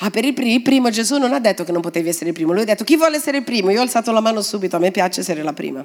Ah, 0.00 0.10
per 0.10 0.24
il 0.24 0.62
primo 0.62 0.90
Gesù 0.90 1.18
non 1.18 1.32
ha 1.32 1.40
detto 1.40 1.64
che 1.64 1.72
non 1.72 1.80
potevi 1.80 2.08
essere 2.08 2.28
il 2.28 2.34
primo, 2.34 2.52
lui 2.52 2.62
ha 2.62 2.66
detto 2.66 2.84
chi 2.84 2.96
vuole 2.96 3.16
essere 3.16 3.38
il 3.38 3.44
primo? 3.44 3.70
Io 3.70 3.80
ho 3.80 3.82
alzato 3.82 4.12
la 4.12 4.20
mano 4.20 4.42
subito, 4.42 4.76
a 4.76 4.78
me 4.78 4.92
piace 4.92 5.20
essere 5.20 5.42
la 5.42 5.52
prima. 5.52 5.84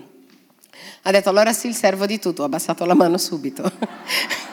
Ha 1.06 1.12
detto 1.12 1.30
allora 1.30 1.52
sì, 1.52 1.68
il 1.68 1.76
servo 1.76 2.06
di 2.06 2.20
tutto, 2.20 2.44
ho 2.44 2.46
abbassato 2.46 2.86
la 2.86 2.94
mano 2.94 3.18
subito. 3.18 3.72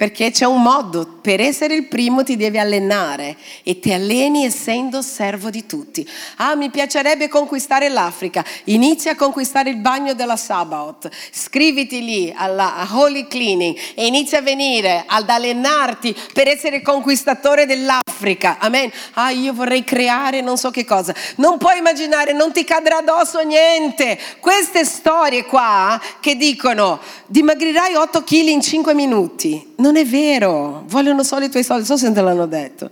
Perché 0.00 0.30
c'è 0.30 0.46
un 0.46 0.62
modo, 0.62 1.18
per 1.20 1.42
essere 1.42 1.74
il 1.74 1.84
primo 1.84 2.24
ti 2.24 2.34
devi 2.34 2.58
allenare 2.58 3.36
e 3.62 3.80
ti 3.80 3.92
alleni 3.92 4.46
essendo 4.46 5.02
servo 5.02 5.50
di 5.50 5.66
tutti. 5.66 6.08
Ah, 6.36 6.54
mi 6.54 6.70
piacerebbe 6.70 7.28
conquistare 7.28 7.90
l'Africa. 7.90 8.42
Inizia 8.64 9.12
a 9.12 9.14
conquistare 9.14 9.68
il 9.68 9.76
bagno 9.76 10.14
della 10.14 10.38
Sabaoth. 10.38 11.10
Scriviti 11.30 12.02
lì 12.02 12.32
alla 12.34 12.88
Holy 12.92 13.26
Cleaning 13.26 13.76
e 13.94 14.06
inizia 14.06 14.38
a 14.38 14.40
venire 14.40 15.04
ad 15.06 15.28
allenarti 15.28 16.16
per 16.32 16.48
essere 16.48 16.76
il 16.76 16.82
conquistatore 16.82 17.66
dell'Africa. 17.66 18.56
Amen. 18.58 18.90
Ah, 19.12 19.32
io 19.32 19.52
vorrei 19.52 19.84
creare 19.84 20.40
non 20.40 20.56
so 20.56 20.70
che 20.70 20.86
cosa. 20.86 21.14
Non 21.36 21.58
puoi 21.58 21.76
immaginare, 21.76 22.32
non 22.32 22.52
ti 22.52 22.64
cadrà 22.64 23.00
addosso 23.00 23.40
niente. 23.40 24.18
Queste 24.40 24.86
storie 24.86 25.44
qua 25.44 26.00
che 26.20 26.36
dicono 26.36 27.00
dimagrirai 27.26 27.96
8 27.96 28.24
kg 28.24 28.48
in 28.48 28.62
5 28.62 28.94
minuti 28.94 29.69
non 29.80 29.96
è 29.96 30.04
vero, 30.04 30.84
vogliono 30.86 31.24
solo 31.24 31.46
i 31.46 31.50
tuoi 31.50 31.64
soldi, 31.64 31.84
so 31.84 31.96
se 31.96 32.12
te 32.12 32.20
l'hanno 32.20 32.46
detto. 32.46 32.90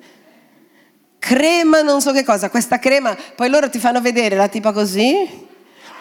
Crema 1.18 1.82
non 1.82 2.00
so 2.00 2.12
che 2.12 2.24
cosa, 2.24 2.50
questa 2.50 2.78
crema, 2.78 3.16
poi 3.34 3.48
loro 3.50 3.68
ti 3.68 3.78
fanno 3.78 4.00
vedere 4.00 4.36
la 4.36 4.48
tipa 4.48 4.72
così, 4.72 5.46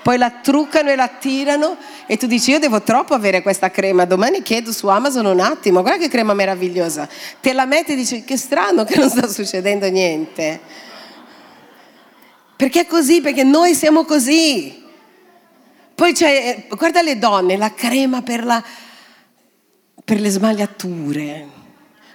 poi 0.02 0.18
la 0.18 0.30
truccano 0.30 0.90
e 0.90 0.96
la 0.96 1.10
tirano 1.10 1.76
e 2.06 2.16
tu 2.16 2.28
dici 2.28 2.52
io 2.52 2.60
devo 2.60 2.82
troppo 2.82 3.14
avere 3.14 3.42
questa 3.42 3.70
crema, 3.70 4.06
domani 4.06 4.42
chiedo 4.42 4.72
su 4.72 4.88
Amazon 4.88 5.26
un 5.26 5.40
attimo, 5.40 5.82
guarda 5.82 6.00
che 6.00 6.10
crema 6.10 6.34
meravigliosa, 6.34 7.08
te 7.42 7.52
la 7.52 7.66
metti 7.66 7.92
e 7.92 7.96
dici 7.96 8.24
che 8.24 8.38
strano 8.38 8.86
che 8.86 8.98
non 8.98 9.10
sta 9.10 9.28
succedendo 9.28 9.90
niente. 9.90 10.62
Perché 12.56 12.82
è 12.82 12.88
così? 12.88 13.22
Perché 13.22 13.44
noi 13.44 13.76
siamo 13.76 14.04
così. 14.04 14.84
Poi 15.94 16.14
c'è, 16.14 16.66
guarda 16.70 17.02
le 17.02 17.20
donne, 17.20 17.58
la 17.58 17.74
crema 17.74 18.22
per 18.22 18.44
la 18.44 18.64
per 20.08 20.22
le 20.22 20.30
smagliature, 20.30 21.48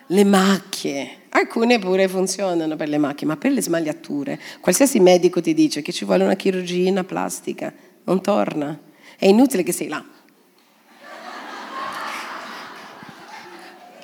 le 0.06 0.24
macchie. 0.24 1.24
Alcune 1.28 1.78
pure 1.78 2.08
funzionano 2.08 2.74
per 2.74 2.88
le 2.88 2.96
macchie, 2.96 3.26
ma 3.26 3.36
per 3.36 3.52
le 3.52 3.60
smagliature, 3.60 4.40
qualsiasi 4.62 4.98
medico 4.98 5.42
ti 5.42 5.52
dice 5.52 5.82
che 5.82 5.92
ci 5.92 6.06
vuole 6.06 6.24
una 6.24 6.34
chirurgia 6.34 7.04
plastica, 7.04 7.70
non 8.04 8.22
torna. 8.22 8.80
È 9.18 9.26
inutile 9.26 9.62
che 9.62 9.72
sei 9.72 9.88
là. 9.88 10.02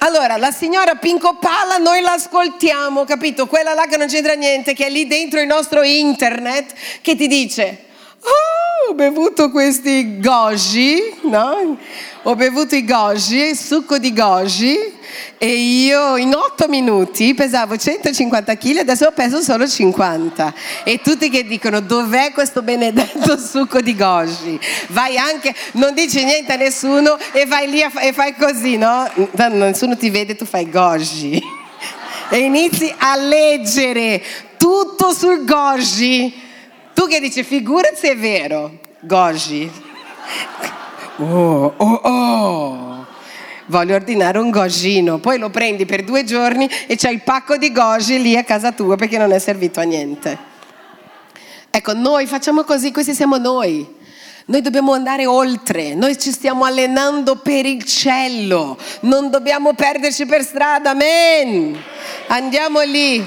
Allora, 0.00 0.36
la 0.36 0.50
signora 0.50 0.96
Pinco 0.96 1.38
Pala 1.38 1.78
noi 1.78 2.02
l'ascoltiamo, 2.02 3.04
capito? 3.04 3.46
Quella 3.46 3.72
là 3.72 3.86
che 3.86 3.96
non 3.96 4.08
c'entra 4.08 4.34
niente, 4.34 4.74
che 4.74 4.88
è 4.88 4.90
lì 4.90 5.06
dentro 5.06 5.40
il 5.40 5.46
nostro 5.46 5.82
internet, 5.82 6.74
che 7.00 7.16
ti 7.16 7.26
dice, 7.26 7.86
oh, 8.20 8.90
ho 8.90 8.94
bevuto 8.94 9.50
questi 9.50 10.18
goji, 10.20 11.20
no? 11.22 11.78
Ho 12.28 12.36
bevuto 12.36 12.74
i 12.74 12.84
goji, 12.84 13.54
succo 13.56 13.96
di 13.96 14.12
goji 14.12 14.76
e 15.38 15.46
io 15.46 16.18
in 16.18 16.34
otto 16.34 16.68
minuti 16.68 17.32
pesavo 17.32 17.78
150 17.78 18.54
kg 18.54 18.76
e 18.76 18.80
adesso 18.80 19.10
peso 19.12 19.40
solo 19.40 19.66
50 19.66 20.52
e 20.84 21.00
tutti 21.00 21.30
che 21.30 21.46
dicono 21.46 21.80
dov'è 21.80 22.32
questo 22.32 22.60
benedetto 22.60 23.38
succo 23.40 23.80
di 23.80 23.96
goji? 23.96 24.60
Vai 24.88 25.16
anche 25.16 25.54
non 25.72 25.94
dici 25.94 26.22
niente 26.22 26.52
a 26.52 26.56
nessuno 26.56 27.16
e 27.32 27.46
vai 27.46 27.70
lì 27.70 27.80
e 27.80 28.12
fai 28.12 28.34
così 28.34 28.76
no? 28.76 29.10
Nessuno 29.34 29.96
ti 29.96 30.10
vede 30.10 30.36
tu 30.36 30.44
fai 30.44 30.68
goji. 30.68 31.42
E 32.30 32.40
inizi 32.40 32.94
a 32.94 33.16
leggere 33.16 34.22
tutto 34.58 35.14
sul 35.14 35.46
goji. 35.46 36.30
Tu 36.92 37.06
che 37.06 37.20
dici 37.20 37.42
figurati 37.42 37.96
se 37.96 38.10
è 38.10 38.16
vero 38.18 38.80
goji 39.00 39.87
Oh, 41.20 41.74
oh, 41.76 42.00
oh. 42.02 43.06
Voglio 43.66 43.96
ordinare 43.96 44.38
un 44.38 44.50
gogino, 44.50 45.18
poi 45.18 45.38
lo 45.38 45.50
prendi 45.50 45.84
per 45.84 46.04
due 46.04 46.24
giorni 46.24 46.70
e 46.86 46.96
c'è 46.96 47.10
il 47.10 47.22
pacco 47.22 47.56
di 47.56 47.72
goji 47.72 48.22
lì 48.22 48.36
a 48.36 48.44
casa 48.44 48.72
tua 48.72 48.96
perché 48.96 49.18
non 49.18 49.32
è 49.32 49.38
servito 49.38 49.80
a 49.80 49.82
niente. 49.82 50.38
Ecco, 51.70 51.92
noi 51.92 52.26
facciamo 52.26 52.62
così, 52.62 52.92
questi 52.92 53.14
siamo 53.14 53.36
noi. 53.36 53.96
Noi 54.46 54.62
dobbiamo 54.62 54.92
andare 54.92 55.26
oltre, 55.26 55.94
noi 55.94 56.18
ci 56.18 56.30
stiamo 56.30 56.64
allenando 56.64 57.36
per 57.36 57.66
il 57.66 57.84
cielo, 57.84 58.78
non 59.00 59.28
dobbiamo 59.28 59.74
perderci 59.74 60.24
per 60.24 60.42
strada, 60.42 60.90
amen. 60.90 61.76
Andiamo 62.28 62.80
lì. 62.80 63.22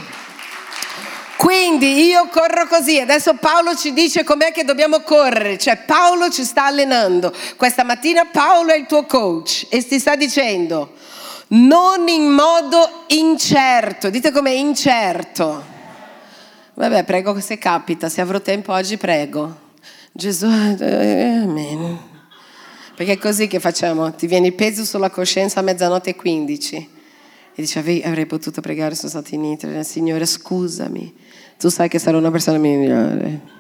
Quindi 1.42 2.04
io 2.04 2.28
corro 2.28 2.68
così, 2.68 3.00
adesso 3.00 3.34
Paolo 3.34 3.74
ci 3.76 3.94
dice 3.94 4.24
com'è 4.24 4.52
che 4.52 4.64
dobbiamo 4.64 5.00
correre, 5.00 5.58
cioè 5.58 5.76
Paolo 5.76 6.30
ci 6.30 6.44
sta 6.44 6.66
allenando. 6.66 7.34
Questa 7.58 7.84
mattina 7.84 8.26
Paolo 8.26 8.70
è 8.70 8.78
il 8.78 8.86
tuo 8.86 9.06
coach 9.06 9.66
e 9.72 9.84
ti 9.84 9.98
sta 9.98 10.16
dicendo 10.16 10.94
non 11.48 12.08
in 12.08 12.30
modo 12.30 13.06
incerto, 13.08 14.12
dite 14.12 14.30
com'è 14.30 14.52
incerto. 14.52 15.64
Vabbè, 16.76 17.06
prego 17.06 17.40
se 17.40 17.58
capita, 17.58 18.08
se 18.08 18.22
avrò 18.22 18.40
tempo 18.40 18.72
oggi 18.74 18.98
prego. 18.98 19.72
Gesù, 20.12 20.46
amen. 20.46 22.00
Perché 22.96 23.14
è 23.14 23.18
così 23.18 23.48
che 23.48 23.60
facciamo, 23.60 24.14
ti 24.14 24.28
viene 24.28 24.46
il 24.46 24.54
peso 24.54 24.86
sulla 24.86 25.10
coscienza 25.10 25.60
a 25.60 25.64
mezzanotte 25.64 26.12
e 26.12 26.16
15 26.16 27.00
e 27.54 27.62
dici 27.62 27.78
avrei 27.78 28.26
potuto 28.26 28.62
pregare, 28.62 28.96
sono 28.96 29.10
stato 29.10 29.36
in 29.36 29.44
Italia, 29.44 29.84
Signore 29.84 30.26
scusami. 30.26 31.14
Tu 31.58 31.70
sai 31.70 31.90
che 31.90 32.00
sarò 32.00 32.18
una 32.18 32.32
persona 32.32 32.58
migliore. 32.58 33.60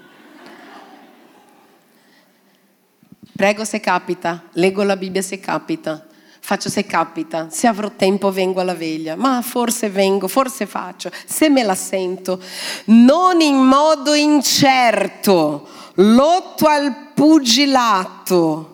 Prego 3.35 3.65
se 3.65 3.79
capita, 3.79 4.43
leggo 4.53 4.83
la 4.83 4.95
Bibbia 4.95 5.21
se 5.21 5.39
capita, 5.39 6.05
faccio 6.39 6.69
se 6.69 6.85
capita, 6.85 7.49
se 7.49 7.65
avrò 7.67 7.89
tempo 7.95 8.31
vengo 8.31 8.61
alla 8.61 8.75
veglia, 8.75 9.15
ma 9.15 9.41
forse 9.41 9.89
vengo, 9.89 10.27
forse 10.27 10.67
faccio, 10.67 11.09
se 11.25 11.49
me 11.49 11.63
la 11.63 11.73
sento, 11.73 12.39
non 12.85 13.41
in 13.41 13.55
modo 13.55 14.13
incerto, 14.13 15.67
lotto 15.95 16.67
al 16.67 17.11
pugilato, 17.15 18.70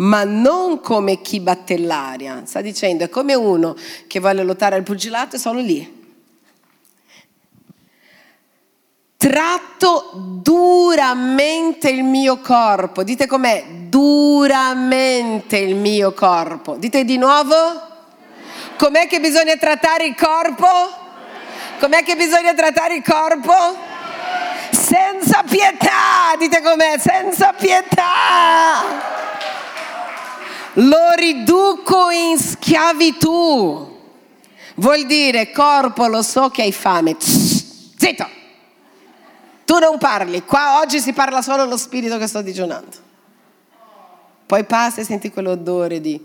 ma 0.00 0.24
non 0.24 0.80
come 0.80 1.20
chi 1.20 1.40
batte 1.40 1.78
l'aria. 1.78 2.42
Sta 2.44 2.60
dicendo, 2.60 3.04
è 3.04 3.08
come 3.08 3.34
uno 3.34 3.76
che 4.06 4.20
vuole 4.20 4.42
lottare 4.42 4.76
al 4.76 4.82
pugilato 4.82 5.36
e 5.36 5.38
sono 5.38 5.60
lì 5.60 5.98
tratto 9.20 10.12
duramente 10.14 11.90
il 11.90 12.02
mio 12.04 12.38
corpo. 12.40 13.02
Dite 13.02 13.26
com'è? 13.26 13.64
Duramente 13.88 15.58
il 15.58 15.76
mio 15.76 16.14
corpo. 16.14 16.76
Dite 16.76 17.04
di 17.04 17.18
nuovo? 17.18 17.54
Com'è 18.78 19.06
che 19.06 19.20
bisogna 19.20 19.56
trattare 19.56 20.06
il 20.06 20.14
corpo? 20.14 20.66
Com'è 21.78 22.02
che 22.02 22.16
bisogna 22.16 22.54
trattare 22.54 22.94
il 22.94 23.02
corpo? 23.06 23.52
Senza 24.70 25.44
pietà, 25.46 26.34
dite 26.38 26.62
com'è, 26.62 26.96
senza 26.98 27.52
pietà. 27.52 29.29
Lo 30.74 31.12
riduco 31.16 32.10
in 32.10 32.38
schiavitù. 32.38 33.98
Vuol 34.76 35.06
dire, 35.06 35.50
corpo, 35.50 36.06
lo 36.06 36.22
so 36.22 36.48
che 36.48 36.62
hai 36.62 36.72
fame. 36.72 37.16
Zitto 37.18 38.38
tu 39.70 39.78
non 39.78 39.98
parli, 39.98 40.42
qua 40.42 40.80
oggi 40.80 40.98
si 40.98 41.12
parla 41.12 41.42
solo 41.42 41.64
lo 41.64 41.76
spirito 41.76 42.18
che 42.18 42.26
sto 42.26 42.42
digiunando. 42.42 42.96
Poi 44.44 44.64
passa 44.64 45.00
e 45.00 45.04
senti 45.04 45.30
quell'odore 45.30 46.00
di 46.00 46.20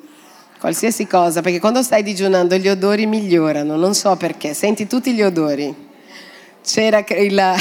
qualsiasi 0.59 1.05
cosa, 1.05 1.41
perché 1.41 1.59
quando 1.59 1.83
stai 1.83 2.01
digiunando 2.01 2.55
gli 2.55 2.67
odori 2.67 3.05
migliorano, 3.05 3.75
non 3.75 3.93
so 3.93 4.15
perché, 4.15 4.55
senti 4.55 4.87
tutti 4.87 5.13
gli 5.13 5.21
odori. 5.21 5.89
C'era 6.63 7.05
il, 7.07 7.15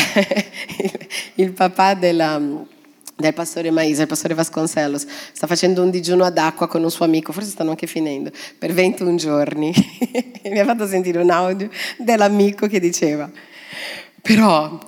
il, 0.78 1.06
il 1.34 1.52
papà 1.52 1.92
della, 1.92 2.40
del 3.16 3.32
pastore 3.32 3.70
Maisa, 3.70 4.02
il 4.02 4.08
pastore 4.08 4.34
Vasconcelos, 4.34 5.06
sta 5.32 5.46
facendo 5.46 5.82
un 5.82 5.90
digiuno 5.90 6.24
ad 6.24 6.36
acqua 6.36 6.66
con 6.66 6.82
un 6.82 6.90
suo 6.90 7.04
amico, 7.04 7.32
forse 7.32 7.50
stanno 7.50 7.70
anche 7.70 7.86
finendo, 7.86 8.30
per 8.58 8.72
21 8.72 9.16
giorni. 9.16 9.72
mi 10.44 10.58
ha 10.58 10.64
fatto 10.64 10.86
sentire 10.86 11.20
un 11.20 11.30
audio 11.30 11.68
dell'amico 11.96 12.66
che 12.66 12.80
diceva, 12.80 13.30
però 14.20 14.78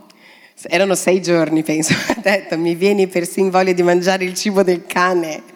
erano 0.63 0.95
sei 0.95 1.23
giorni, 1.23 1.63
penso, 1.63 1.95
ha 2.09 2.21
detto 2.21 2.59
mi 2.59 2.75
vieni 2.75 3.07
persino 3.07 3.51
voglia 3.51 3.73
di 3.73 3.83
mangiare 3.83 4.25
il 4.25 4.35
cibo 4.35 4.63
del 4.63 4.85
cane. 4.87 5.55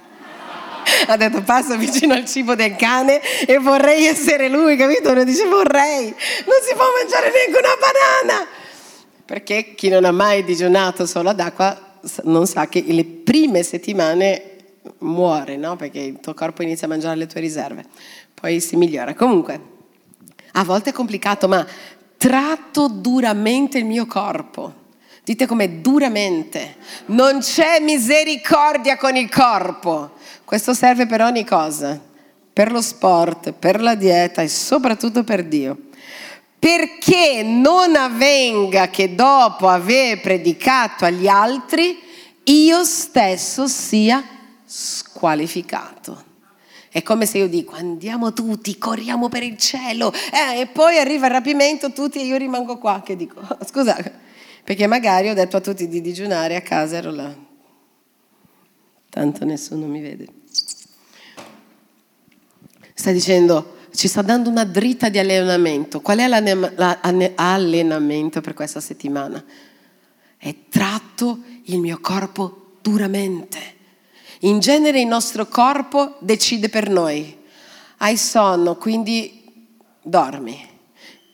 Ha 1.07 1.17
detto 1.17 1.43
passo 1.43 1.77
vicino 1.77 2.15
al 2.15 2.25
cibo 2.25 2.55
del 2.55 2.75
cane 2.77 3.21
e 3.47 3.59
vorrei 3.59 4.07
essere 4.07 4.49
lui, 4.49 4.77
capito? 4.77 5.11
Uno 5.11 5.25
dice 5.25 5.45
vorrei, 5.47 6.05
non 6.05 6.57
si 6.63 6.75
può 6.75 6.85
mangiare 6.99 7.31
neanche 7.33 7.59
una 7.59 7.77
banana. 7.81 8.47
Perché 9.25 9.75
chi 9.75 9.89
non 9.89 10.05
ha 10.05 10.11
mai 10.11 10.43
digiunato 10.43 11.07
solo 11.07 11.29
ad 11.29 11.39
acqua 11.39 11.90
non 12.25 12.47
sa 12.47 12.69
che 12.69 12.83
le 12.87 13.05
prime 13.05 13.63
settimane 13.63 14.57
muore, 14.99 15.57
no? 15.57 15.77
Perché 15.77 16.01
il 16.01 16.21
tuo 16.21 16.35
corpo 16.35 16.63
inizia 16.63 16.87
a 16.87 16.91
mangiare 16.91 17.17
le 17.17 17.27
tue 17.27 17.41
riserve, 17.41 17.85
poi 18.35 18.61
si 18.61 18.77
migliora. 18.77 19.15
Comunque, 19.15 19.61
a 20.53 20.65
volte 20.65 20.91
è 20.91 20.93
complicato, 20.93 21.49
ma 21.49 21.67
tratto 22.17 22.89
duramente 22.89 23.79
il 23.79 23.85
mio 23.85 24.07
corpo 24.07 24.81
Dite 25.31 25.47
come 25.47 25.81
duramente. 25.81 26.77
Non 27.07 27.39
c'è 27.39 27.79
misericordia 27.81 28.97
con 28.97 29.15
il 29.15 29.29
corpo. 29.31 30.13
Questo 30.45 30.75
serve 30.75 31.07
per 31.07 31.21
ogni 31.21 31.45
cosa, 31.45 32.01
per 32.53 32.73
lo 32.73 32.81
sport, 32.81 33.53
per 33.53 33.81
la 33.81 33.95
dieta 33.95 34.43
e 34.43 34.49
soprattutto 34.49 35.23
per 35.23 35.45
Dio. 35.45 35.79
Perché 36.61 37.43
non 37.43 37.97
avvenga 37.97 38.91
che 38.91 39.15
dopo 39.15 39.67
aver 39.67 40.21
predicato 40.21 41.07
agli 41.07 41.27
altri, 41.27 41.99
io 42.45 42.85
stesso 42.85 43.67
sia 43.67 44.23
squalificato. 44.65 46.29
È 46.91 47.03
come 47.03 47.25
se 47.25 47.39
io 47.39 47.49
dico 47.49 47.75
andiamo 47.75 48.33
tutti, 48.33 48.77
corriamo 48.77 49.29
per 49.29 49.43
il 49.43 49.57
cielo, 49.57 50.13
eh, 50.13 50.61
e 50.61 50.67
poi 50.67 50.99
arriva 50.99 51.27
il 51.27 51.33
rapimento 51.33 51.93
tutti 51.93 52.19
e 52.19 52.25
io 52.25 52.37
rimango 52.37 52.79
qua 52.79 53.01
che 53.03 53.17
dico, 53.17 53.41
scusa, 53.67 53.97
perché 54.63 54.87
magari 54.87 55.31
ho 55.31 55.35
detto 55.35 55.57
a 55.57 55.61
tutti 55.61 55.89
di 55.89 56.01
digiunare 56.01 56.57
a 56.57 56.61
casa 56.61 56.97
ero 56.97 57.11
là. 57.11 57.35
Tanto 59.09 59.45
nessuno 59.45 59.87
mi 59.87 60.01
vede. 60.01 60.27
Sta 62.95 63.13
dicendo, 63.13 63.79
ci 63.95 64.09
sta 64.09 64.23
dando 64.23 64.49
una 64.49 64.65
dritta 64.65 65.09
di 65.09 65.19
allenamento. 65.19 66.01
Qual 66.01 66.19
è 66.19 66.27
l'allenamento 66.27 68.41
per 68.41 68.55
questa 68.55 68.81
settimana? 68.81 69.43
È 70.37 70.55
tratto 70.69 71.39
il 71.65 71.79
mio 71.79 71.99
corpo 72.01 72.77
duramente. 72.81 73.59
In 74.41 74.59
genere 74.59 75.01
il 75.01 75.07
nostro 75.07 75.47
corpo 75.47 76.17
decide 76.21 76.69
per 76.69 76.89
noi. 76.89 77.37
Hai 77.99 78.17
sonno, 78.17 78.77
quindi 78.77 79.43
dormi. 80.03 80.69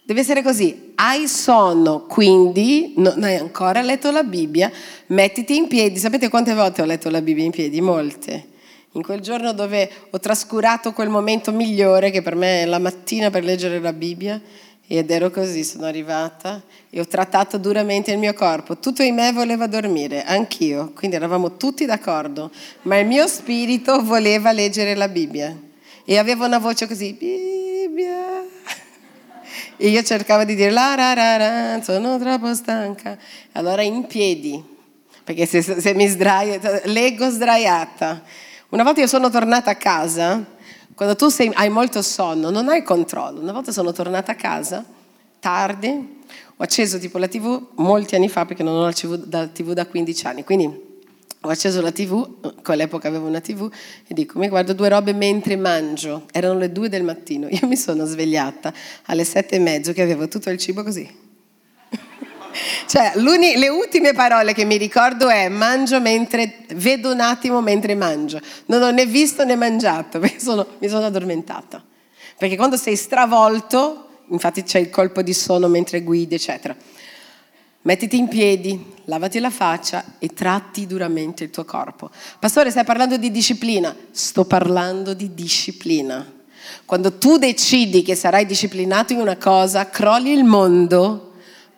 Deve 0.04 0.20
essere 0.20 0.42
così, 0.42 0.92
hai 0.96 1.28
sonno, 1.28 2.06
quindi 2.06 2.94
non 2.96 3.22
hai 3.22 3.36
ancora 3.36 3.82
letto 3.82 4.10
la 4.10 4.22
Bibbia, 4.22 4.70
mettiti 5.06 5.56
in 5.56 5.68
piedi. 5.68 5.98
Sapete 5.98 6.28
quante 6.28 6.54
volte 6.54 6.82
ho 6.82 6.84
letto 6.84 7.10
la 7.10 7.20
Bibbia 7.20 7.44
in 7.44 7.50
piedi? 7.50 7.80
Molte. 7.80 8.54
In 8.96 9.02
quel 9.02 9.20
giorno 9.20 9.52
dove 9.52 9.90
ho 10.08 10.18
trascurato 10.18 10.94
quel 10.94 11.10
momento 11.10 11.52
migliore 11.52 12.10
che 12.10 12.22
per 12.22 12.34
me 12.34 12.62
è 12.62 12.64
la 12.64 12.78
mattina 12.78 13.28
per 13.28 13.44
leggere 13.44 13.78
la 13.78 13.92
Bibbia 13.92 14.40
ed 14.86 15.10
ero 15.10 15.30
così, 15.30 15.64
sono 15.64 15.84
arrivata 15.84 16.62
e 16.88 16.98
ho 16.98 17.06
trattato 17.06 17.58
duramente 17.58 18.10
il 18.10 18.16
mio 18.16 18.32
corpo. 18.32 18.78
Tutto 18.78 19.02
in 19.02 19.16
me 19.16 19.32
voleva 19.32 19.66
dormire, 19.66 20.24
anch'io, 20.24 20.92
quindi 20.94 21.16
eravamo 21.16 21.58
tutti 21.58 21.84
d'accordo, 21.84 22.50
ma 22.82 22.96
il 22.96 23.06
mio 23.06 23.26
spirito 23.26 24.02
voleva 24.02 24.50
leggere 24.52 24.94
la 24.94 25.08
Bibbia 25.08 25.54
e 26.02 26.16
avevo 26.16 26.46
una 26.46 26.58
voce 26.58 26.86
così, 26.86 27.12
Bibbia. 27.12 28.44
E 29.76 29.88
io 29.88 30.02
cercavo 30.02 30.44
di 30.44 30.54
dire 30.54 30.70
la 30.70 30.94
ra 30.94 31.12
ra 31.12 31.36
ra, 31.36 31.82
sono 31.82 32.18
troppo 32.18 32.54
stanca. 32.54 33.18
Allora 33.52 33.82
in 33.82 34.06
piedi, 34.06 34.64
perché 35.22 35.44
se, 35.44 35.60
se 35.60 35.92
mi 35.92 36.06
sdraio, 36.06 36.58
leggo 36.84 37.28
sdraiata. 37.28 38.44
Una 38.68 38.82
volta 38.82 39.00
io 39.00 39.06
sono 39.06 39.30
tornata 39.30 39.70
a 39.70 39.76
casa, 39.76 40.44
quando 40.94 41.14
tu 41.14 41.28
sei, 41.28 41.52
hai 41.54 41.68
molto 41.68 42.02
sonno, 42.02 42.50
non 42.50 42.68
hai 42.68 42.82
controllo. 42.82 43.40
Una 43.40 43.52
volta 43.52 43.70
sono 43.70 43.92
tornata 43.92 44.32
a 44.32 44.34
casa, 44.34 44.84
tardi, 45.38 45.88
ho 46.56 46.62
acceso 46.62 46.98
tipo 46.98 47.18
la 47.18 47.28
tv 47.28 47.68
molti 47.76 48.16
anni 48.16 48.28
fa 48.28 48.44
perché 48.44 48.64
non 48.64 48.74
ho 48.74 48.82
la 48.82 48.92
TV, 48.92 49.24
la 49.30 49.46
TV 49.46 49.72
da 49.72 49.86
15 49.86 50.26
anni, 50.26 50.42
quindi 50.42 50.64
ho 50.66 51.48
acceso 51.48 51.80
la 51.80 51.92
tv, 51.92 52.60
quell'epoca 52.60 53.06
avevo 53.06 53.28
una 53.28 53.40
tv, 53.40 53.70
e 54.04 54.12
dico, 54.12 54.40
mi 54.40 54.48
guardo 54.48 54.72
due 54.72 54.88
robe 54.88 55.12
mentre 55.12 55.54
mangio. 55.54 56.26
Erano 56.32 56.58
le 56.58 56.72
due 56.72 56.88
del 56.88 57.04
mattino. 57.04 57.46
Io 57.48 57.68
mi 57.68 57.76
sono 57.76 58.04
svegliata 58.04 58.72
alle 59.04 59.22
sette 59.22 59.54
e 59.54 59.58
mezzo 59.60 59.92
che 59.92 60.02
avevo 60.02 60.26
tutto 60.26 60.50
il 60.50 60.58
cibo 60.58 60.82
così. 60.82 61.25
Cioè, 62.86 63.12
le 63.16 63.68
ultime 63.68 64.12
parole 64.12 64.52
che 64.52 64.64
mi 64.64 64.76
ricordo 64.76 65.28
è 65.28 65.48
mangio 65.48 66.00
mentre, 66.00 66.64
vedo 66.74 67.12
un 67.12 67.20
attimo 67.20 67.60
mentre 67.60 67.94
mangio. 67.94 68.40
Non 68.66 68.82
ho 68.82 68.90
né 68.90 69.06
visto 69.06 69.44
né 69.44 69.56
mangiato, 69.56 70.18
perché 70.20 70.40
sono, 70.40 70.66
mi 70.78 70.88
sono 70.88 71.06
addormentata. 71.06 71.82
Perché 72.38 72.56
quando 72.56 72.76
sei 72.76 72.96
stravolto, 72.96 74.22
infatti 74.28 74.62
c'è 74.62 74.78
il 74.78 74.90
colpo 74.90 75.22
di 75.22 75.32
sonno 75.32 75.68
mentre 75.68 76.02
guidi, 76.02 76.34
eccetera. 76.34 76.76
Mettiti 77.82 78.18
in 78.18 78.28
piedi, 78.28 78.94
lavati 79.04 79.38
la 79.38 79.50
faccia 79.50 80.04
e 80.18 80.34
tratti 80.34 80.86
duramente 80.86 81.44
il 81.44 81.50
tuo 81.50 81.64
corpo. 81.64 82.10
Pastore, 82.38 82.70
stai 82.70 82.84
parlando 82.84 83.16
di 83.16 83.30
disciplina? 83.30 83.94
Sto 84.10 84.44
parlando 84.44 85.14
di 85.14 85.32
disciplina. 85.34 86.32
Quando 86.84 87.16
tu 87.16 87.38
decidi 87.38 88.02
che 88.02 88.16
sarai 88.16 88.44
disciplinato 88.44 89.12
in 89.12 89.20
una 89.20 89.36
cosa, 89.36 89.88
crolli 89.88 90.32
il 90.32 90.44
mondo, 90.44 91.25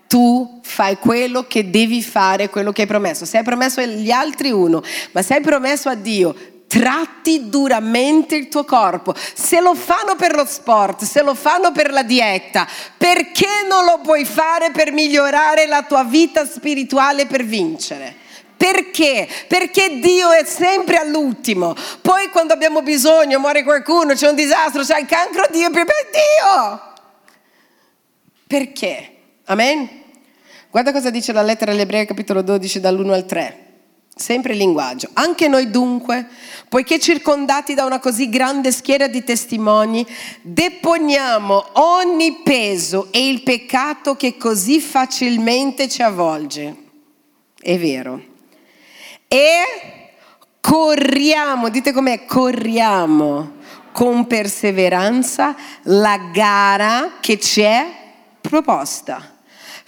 tu 0.09 0.61
fai 0.63 0.97
quello 0.97 1.47
che 1.47 1.71
devi 1.71 2.03
fare, 2.03 2.49
quello 2.49 2.73
che 2.73 2.83
hai 2.83 2.87
promesso. 2.89 3.25
Se 3.25 3.37
hai 3.37 3.45
promesso 3.45 3.81
agli 3.81 4.11
altri 4.11 4.51
uno, 4.51 4.83
ma 5.13 5.23
se 5.23 5.35
hai 5.35 5.41
promesso 5.43 5.91
a 5.91 5.95
Dio, 5.95 6.35
tratti 6.67 7.49
duramente 7.49 8.35
il 8.35 8.49
tuo 8.49 8.65
corpo. 8.65 9.15
Se 9.35 9.61
lo 9.61 9.75
fanno 9.75 10.17
per 10.17 10.35
lo 10.35 10.47
sport, 10.47 11.05
se 11.05 11.23
lo 11.23 11.35
fanno 11.35 11.73
per 11.73 11.93
la 11.93 12.03
dieta, 12.03 12.67
perché 12.97 13.67
non 13.69 13.85
lo 13.85 14.01
puoi 14.03 14.25
fare 14.25 14.71
per 14.71 14.93
migliorare 14.93 15.67
la 15.67 15.83
tua 15.83 16.05
vita 16.05 16.47
spirituale 16.47 17.27
per 17.27 17.45
vincere? 17.45 18.15
Perché? 18.57 19.29
Perché 19.47 19.99
Dio 20.01 20.33
è 20.33 20.45
sempre 20.45 20.97
all'ultimo. 20.97 21.75
Poi 22.01 22.29
quando 22.31 22.55
abbiamo 22.55 22.83
bisogno, 22.83 23.39
muore 23.39 23.63
qualcuno, 23.63 24.15
c'è 24.15 24.29
un 24.29 24.35
disastro, 24.35 24.83
c'è 24.83 24.99
il 24.99 25.07
cancro, 25.07 25.47
Dio 25.51 25.69
è 25.69 25.71
più 25.71 25.85
per 25.85 26.09
Dio. 26.11 26.93
Perché? 28.47 29.13
Amen? 29.45 29.98
Guarda 30.71 30.93
cosa 30.93 31.09
dice 31.09 31.33
la 31.33 31.41
lettera 31.41 31.73
agli 31.73 31.81
Ebrei 31.81 32.05
capitolo 32.05 32.43
12 32.43 32.81
dall'1 32.81 33.11
al 33.11 33.25
3. 33.25 33.65
Sempre 34.15 34.53
il 34.53 34.59
linguaggio. 34.59 35.09
Anche 35.15 35.49
noi 35.49 35.71
dunque, 35.71 36.27
poiché 36.69 36.99
circondati 36.99 37.73
da 37.73 37.87
una 37.87 38.01
così 38.01 38.29
grande 38.29 38.71
schiera 38.71 39.07
di 39.07 39.25
testimoni, 39.25 40.07
deponiamo 40.43 41.69
ogni 41.75 42.41
peso 42.43 43.09
e 43.13 43.29
il 43.29 43.43
peccato 43.43 44.15
che 44.17 44.37
così 44.37 44.79
facilmente 44.81 45.89
ci 45.89 46.03
avvolge. 46.03 46.77
È 47.59 47.79
vero. 47.79 48.23
E 49.27 49.63
corriamo, 50.61 51.71
dite 51.71 51.93
com'è, 51.93 52.27
corriamo 52.27 53.53
con 53.93 54.27
perseveranza 54.27 55.57
la 55.85 56.19
gara 56.31 57.15
che 57.21 57.39
ci 57.41 57.63
è 57.63 57.87
proposta 58.43 59.37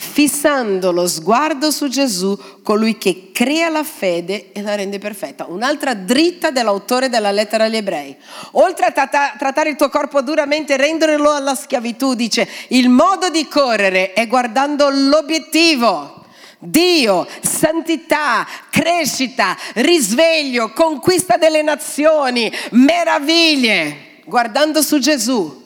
fissando 0.03 0.93
lo 0.93 1.07
sguardo 1.07 1.71
su 1.71 1.89
Gesù, 1.89 2.37
colui 2.63 2.97
che 2.97 3.31
crea 3.35 3.69
la 3.69 3.85
fede 3.85 4.51
e 4.53 4.63
la 4.63 4.75
rende 4.75 4.99
perfetta. 4.99 5.45
Un'altra 5.47 5.93
dritta 5.93 6.51
dell'autore 6.51 7.11
della 7.11 7.31
lettera 7.31 7.65
agli 7.65 7.77
ebrei. 7.77 8.17
Oltre 8.53 8.87
a 8.87 8.93
tratta- 8.93 9.35
trattare 9.39 9.69
il 9.69 9.77
tuo 9.77 9.91
corpo 9.91 10.23
duramente 10.23 10.73
e 10.73 10.79
renderlo 10.79 11.31
alla 11.31 11.55
schiavitù, 11.55 12.15
dice, 12.15 12.49
il 12.69 12.89
modo 12.89 13.29
di 13.29 13.47
correre 13.47 14.15
è 14.15 14.27
guardando 14.27 14.89
l'obiettivo. 14.89 16.25
Dio, 16.59 17.27
santità, 17.43 18.47
crescita, 18.71 19.55
risveglio, 19.75 20.73
conquista 20.73 21.37
delle 21.37 21.61
nazioni, 21.61 22.51
meraviglie, 22.71 24.23
guardando 24.25 24.81
su 24.81 24.99
Gesù. 24.99 25.59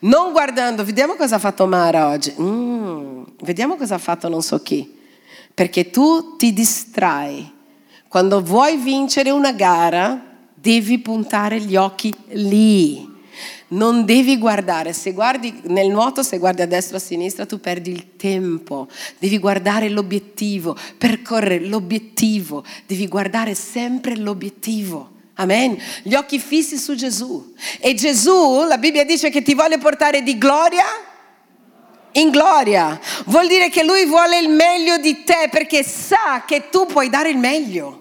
Non 0.00 0.30
guardando, 0.32 0.84
vediamo 0.84 1.14
cosa 1.14 1.36
ha 1.36 1.38
fatto 1.38 1.66
Mara 1.66 2.08
oggi. 2.08 2.34
Mm, 2.40 3.11
vediamo 3.42 3.76
cosa 3.76 3.96
ha 3.96 3.98
fatto 3.98 4.28
non 4.28 4.42
so 4.42 4.60
chi. 4.62 4.98
Perché 5.54 5.90
tu 5.90 6.36
ti 6.36 6.52
distrai. 6.52 7.50
Quando 8.08 8.42
vuoi 8.42 8.76
vincere 8.76 9.30
una 9.30 9.52
gara, 9.52 10.20
devi 10.54 10.98
puntare 10.98 11.60
gli 11.60 11.76
occhi 11.76 12.14
lì. 12.30 13.10
Non 13.68 14.04
devi 14.04 14.36
guardare, 14.38 14.92
se 14.92 15.12
guardi 15.12 15.60
nel 15.64 15.88
nuoto, 15.88 16.22
se 16.22 16.36
guardi 16.36 16.60
a 16.60 16.66
destra 16.66 16.96
o 16.96 16.98
a 16.98 17.02
sinistra, 17.02 17.46
tu 17.46 17.58
perdi 17.58 17.90
il 17.90 18.16
tempo. 18.16 18.86
Devi 19.18 19.38
guardare 19.38 19.88
l'obiettivo, 19.88 20.76
percorrere 20.98 21.66
l'obiettivo, 21.66 22.64
devi 22.86 23.08
guardare 23.08 23.54
sempre 23.54 24.16
l'obiettivo. 24.16 25.10
Amen. 25.36 25.78
Gli 26.02 26.14
occhi 26.14 26.38
fissi 26.38 26.76
su 26.76 26.94
Gesù. 26.94 27.54
E 27.80 27.94
Gesù, 27.94 28.64
la 28.68 28.76
Bibbia 28.76 29.04
dice 29.04 29.30
che 29.30 29.40
ti 29.40 29.54
vuole 29.54 29.78
portare 29.78 30.22
di 30.22 30.36
gloria 30.36 30.84
in 32.12 32.30
gloria. 32.30 32.98
Vuol 33.26 33.46
dire 33.46 33.68
che 33.68 33.84
lui 33.84 34.04
vuole 34.04 34.38
il 34.38 34.48
meglio 34.48 34.98
di 34.98 35.22
te 35.24 35.48
perché 35.50 35.82
sa 35.82 36.44
che 36.46 36.68
tu 36.70 36.86
puoi 36.86 37.08
dare 37.08 37.30
il 37.30 37.38
meglio. 37.38 38.00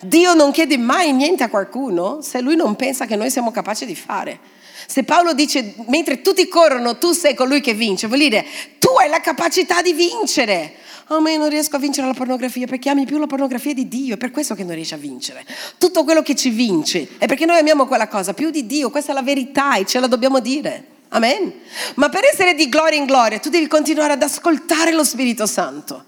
Dio 0.00 0.34
non 0.34 0.50
chiede 0.50 0.76
mai 0.78 1.12
niente 1.12 1.44
a 1.44 1.48
qualcuno 1.48 2.20
se 2.22 2.40
lui 2.40 2.56
non 2.56 2.74
pensa 2.74 3.06
che 3.06 3.16
noi 3.16 3.30
siamo 3.30 3.50
capaci 3.50 3.86
di 3.86 3.94
fare. 3.94 4.38
Se 4.86 5.04
Paolo 5.04 5.32
dice 5.32 5.74
mentre 5.86 6.22
tutti 6.22 6.48
corrono 6.48 6.98
tu 6.98 7.12
sei 7.12 7.34
colui 7.34 7.60
che 7.60 7.72
vince, 7.72 8.08
vuol 8.08 8.18
dire 8.18 8.44
tu 8.78 8.88
hai 9.00 9.08
la 9.08 9.20
capacità 9.20 9.80
di 9.80 9.92
vincere 9.92 10.74
oh 11.08 11.20
ma 11.20 11.30
io 11.30 11.38
non 11.38 11.48
riesco 11.48 11.76
a 11.76 11.78
vincere 11.78 12.06
la 12.06 12.14
pornografia 12.14 12.66
perché 12.66 12.88
ami 12.88 13.04
più 13.04 13.18
la 13.18 13.26
pornografia 13.26 13.74
di 13.74 13.88
Dio, 13.88 14.14
è 14.14 14.16
per 14.16 14.30
questo 14.30 14.54
che 14.54 14.64
non 14.64 14.74
riesci 14.74 14.94
a 14.94 14.98
vincere. 14.98 15.44
Tutto 15.78 16.04
quello 16.04 16.22
che 16.22 16.34
ci 16.34 16.50
vince 16.50 17.08
è 17.18 17.26
perché 17.26 17.44
noi 17.44 17.58
amiamo 17.58 17.86
quella 17.86 18.08
cosa 18.08 18.34
più 18.34 18.50
di 18.50 18.66
Dio, 18.66 18.90
questa 18.90 19.12
è 19.12 19.14
la 19.14 19.22
verità 19.22 19.76
e 19.76 19.84
ce 19.84 20.00
la 20.00 20.06
dobbiamo 20.06 20.40
dire. 20.40 20.86
Amen. 21.14 21.52
Ma 21.96 22.08
per 22.08 22.24
essere 22.24 22.54
di 22.54 22.68
gloria 22.68 22.98
in 22.98 23.04
gloria 23.04 23.38
tu 23.38 23.50
devi 23.50 23.66
continuare 23.66 24.14
ad 24.14 24.22
ascoltare 24.22 24.92
lo 24.92 25.04
Spirito 25.04 25.46
Santo. 25.46 26.04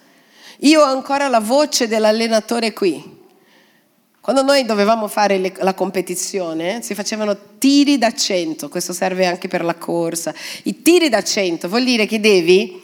Io 0.60 0.80
ho 0.80 0.84
ancora 0.84 1.28
la 1.28 1.40
voce 1.40 1.88
dell'allenatore 1.88 2.72
qui. 2.72 3.22
Quando 4.20 4.42
noi 4.42 4.64
dovevamo 4.64 5.06
fare 5.06 5.36
le, 5.36 5.52
la 5.58 5.74
competizione, 5.74 6.80
si 6.80 6.94
facevano 6.94 7.36
tiri 7.58 7.98
da 7.98 8.14
100, 8.14 8.70
questo 8.70 8.94
serve 8.94 9.26
anche 9.26 9.48
per 9.48 9.62
la 9.62 9.74
corsa. 9.74 10.32
I 10.62 10.80
tiri 10.80 11.10
da 11.10 11.22
100 11.22 11.68
vuol 11.68 11.84
dire 11.84 12.06
che 12.06 12.20
devi 12.20 12.83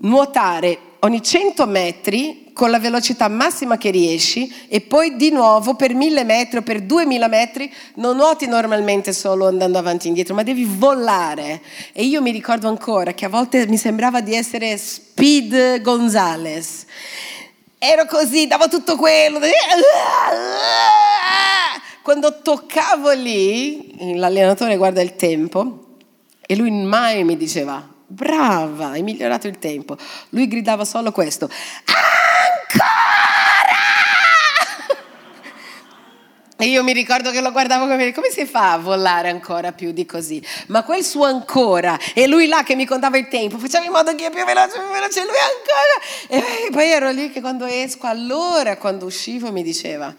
nuotare 0.00 0.78
ogni 1.00 1.22
100 1.22 1.66
metri 1.66 2.50
con 2.52 2.70
la 2.70 2.78
velocità 2.78 3.28
massima 3.28 3.78
che 3.78 3.90
riesci 3.90 4.66
e 4.68 4.82
poi 4.82 5.16
di 5.16 5.30
nuovo 5.30 5.74
per 5.74 5.94
1000 5.94 6.24
metri 6.24 6.58
o 6.58 6.62
per 6.62 6.82
2000 6.82 7.26
metri 7.28 7.72
non 7.94 8.16
nuoti 8.16 8.46
normalmente 8.46 9.12
solo 9.14 9.46
andando 9.46 9.78
avanti 9.78 10.06
e 10.06 10.08
indietro, 10.08 10.34
ma 10.34 10.42
devi 10.42 10.64
volare. 10.68 11.62
E 11.92 12.04
io 12.04 12.20
mi 12.20 12.30
ricordo 12.30 12.68
ancora 12.68 13.14
che 13.14 13.24
a 13.24 13.30
volte 13.30 13.66
mi 13.66 13.78
sembrava 13.78 14.20
di 14.20 14.34
essere 14.34 14.76
Speed 14.76 15.80
Gonzales. 15.80 16.84
Ero 17.78 18.04
così, 18.04 18.46
davo 18.46 18.68
tutto 18.68 18.96
quello. 18.96 19.38
Quando 22.02 22.42
toccavo 22.42 23.10
lì, 23.12 24.16
l'allenatore 24.16 24.76
guarda 24.76 25.00
il 25.00 25.16
tempo 25.16 25.86
e 26.44 26.56
lui 26.56 26.70
mai 26.70 27.24
mi 27.24 27.36
diceva 27.38 27.89
brava, 28.10 28.88
hai 28.88 29.02
migliorato 29.02 29.46
il 29.46 29.58
tempo. 29.58 29.96
Lui 30.30 30.48
gridava 30.48 30.84
solo 30.84 31.12
questo, 31.12 31.48
ancora! 31.48 32.98
E 36.56 36.66
io 36.66 36.82
mi 36.82 36.92
ricordo 36.92 37.30
che 37.30 37.40
lo 37.40 37.52
guardavo 37.52 37.86
come, 37.86 38.12
come 38.12 38.28
si 38.28 38.44
fa 38.44 38.72
a 38.72 38.78
volare 38.78 39.30
ancora 39.30 39.72
più 39.72 39.92
di 39.92 40.04
così? 40.04 40.44
Ma 40.66 40.82
quel 40.82 41.02
suo 41.02 41.24
ancora, 41.24 41.98
e 42.12 42.26
lui 42.26 42.48
là 42.48 42.62
che 42.62 42.74
mi 42.74 42.84
contava 42.84 43.16
il 43.16 43.28
tempo, 43.28 43.56
faceva 43.56 43.86
in 43.86 43.92
modo 43.92 44.14
che 44.14 44.24
io 44.24 44.30
più 44.30 44.44
veloce, 44.44 44.78
più 44.78 44.90
veloce, 44.92 45.20
lui 45.20 45.36
ancora. 45.38 46.66
E 46.66 46.70
poi 46.70 46.90
ero 46.90 47.10
lì 47.12 47.30
che 47.30 47.40
quando 47.40 47.64
esco, 47.64 48.06
allora 48.06 48.76
quando 48.76 49.06
uscivo 49.06 49.50
mi 49.52 49.62
diceva, 49.62 50.14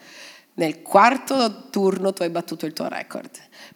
nel 0.56 0.82
quarto 0.82 1.70
turno 1.70 2.12
tu 2.12 2.24
hai 2.24 2.30
battuto 2.30 2.66
il 2.66 2.74
tuo 2.74 2.88
record 2.88 3.30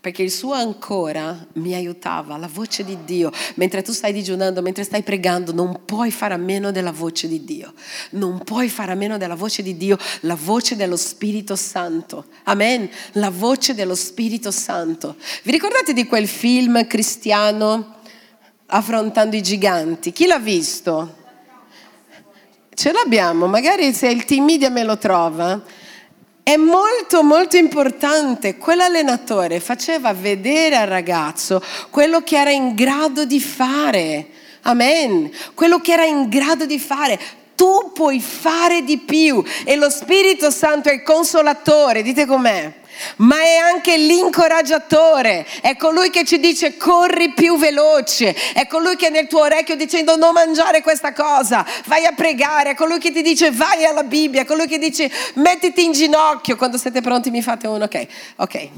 perché 0.06 0.22
il 0.22 0.30
suo 0.30 0.54
ancora 0.54 1.36
mi 1.54 1.74
aiutava, 1.74 2.38
la 2.38 2.48
voce 2.48 2.84
di 2.84 2.96
Dio. 3.06 3.32
Mentre 3.56 3.82
tu 3.82 3.91
stai 3.91 4.13
digiunando, 4.13 4.62
mentre 4.62 4.84
stai 4.84 5.02
pregando, 5.02 5.52
non 5.52 5.80
puoi 5.84 6.12
fare 6.12 6.36
a 6.36 6.38
meno 6.38 6.70
della 6.70 6.91
voce 6.91 7.28
di 7.28 7.44
Dio. 7.44 7.74
Non 8.12 8.44
puoi 8.44 8.70
fare 8.70 8.91
a 8.91 8.96
meno 8.96 9.18
della 9.18 9.34
voce 9.34 9.63
di 9.63 9.76
Dio, 9.76 9.98
la 10.20 10.36
voce 10.36 10.76
dello 10.76 10.96
Spirito 10.96 11.56
Santo. 11.56 12.26
Amen. 12.44 12.88
La 13.13 13.32
voce 13.32 13.74
dello 13.74 13.96
Spirito 13.96 14.52
Santo. 14.52 15.15
Vi 15.41 15.50
ricordate 15.50 15.91
di 15.91 16.06
quel 16.06 16.28
film 16.28 16.86
cristiano 16.86 17.96
affrontando 18.68 19.36
i 19.36 19.41
giganti? 19.41 20.12
Chi 20.12 20.28
l'ha 20.28 20.38
visto? 20.38 21.15
Ce 22.76 22.91
l'abbiamo, 22.91 23.48
magari 23.48 23.91
se 23.91 24.08
il 24.10 24.24
team 24.24 24.44
media 24.44 24.70
me 24.70 24.84
lo 24.84 25.00
trova. 25.00 25.60
È 26.48 26.58
molto 26.58 27.24
molto 27.24 27.58
importante, 27.58 28.58
quell'allenatore 28.58 29.60
faceva 29.60 30.14
vedere 30.14 30.76
al 30.76 30.86
ragazzo 30.86 31.60
quello 31.90 32.22
che 32.22 32.38
era 32.38 32.52
in 32.52 32.76
grado 32.76 33.26
di 33.26 33.42
fare. 33.42 34.28
Amen. 34.62 35.32
Quello 35.56 35.80
che 35.80 35.94
era 35.94 36.06
in 36.06 36.30
grado 36.30 36.68
di 36.68 36.78
fare. 36.78 37.20
Tu 37.56 37.90
puoi 37.96 38.22
fare 38.22 38.84
di 38.84 39.00
più 39.00 39.44
e 39.64 39.76
lo 39.76 39.90
Spirito 39.90 40.52
Santo 40.52 40.90
è 40.90 40.94
il 40.94 41.02
consolatore, 41.02 42.04
dite 42.04 42.28
com'è? 42.28 42.72
Ma 43.18 43.40
è 43.40 43.58
anche 43.58 43.98
l'incoraggiatore, 43.98 45.46
è 45.62 45.76
colui 45.76 46.10
che 46.10 46.26
ci 46.26 46.40
dice 46.40 46.78
corri 46.78 47.34
più 47.34 47.58
veloce, 47.58 48.36
è 48.54 48.68
colui 48.68 48.96
che 48.96 49.10
nel 49.10 49.28
tuo 49.28 49.42
orecchio 49.42 49.76
dicendo 49.76 50.16
non 50.16 50.34
mangiare 50.34 50.82
questa 50.82 51.14
cosa, 51.14 51.66
vai 51.86 52.06
a 52.06 52.14
pregare, 52.14 52.72
è 52.72 52.76
colui 52.76 53.00
che 53.00 53.12
ti 53.12 53.22
dice 53.22 53.52
vai 53.52 53.86
alla 53.86 54.04
Bibbia, 54.04 54.42
è 54.42 54.46
colui 54.46 54.68
che 54.68 54.78
dice 54.78 55.12
mettiti 55.36 55.84
in 55.84 55.92
ginocchio, 55.92 56.56
quando 56.56 56.78
siete 56.78 57.02
pronti 57.02 57.30
mi 57.30 57.42
fate 57.42 57.68
uno, 57.68 57.86
ok, 57.86 58.08
ok. 58.38 58.70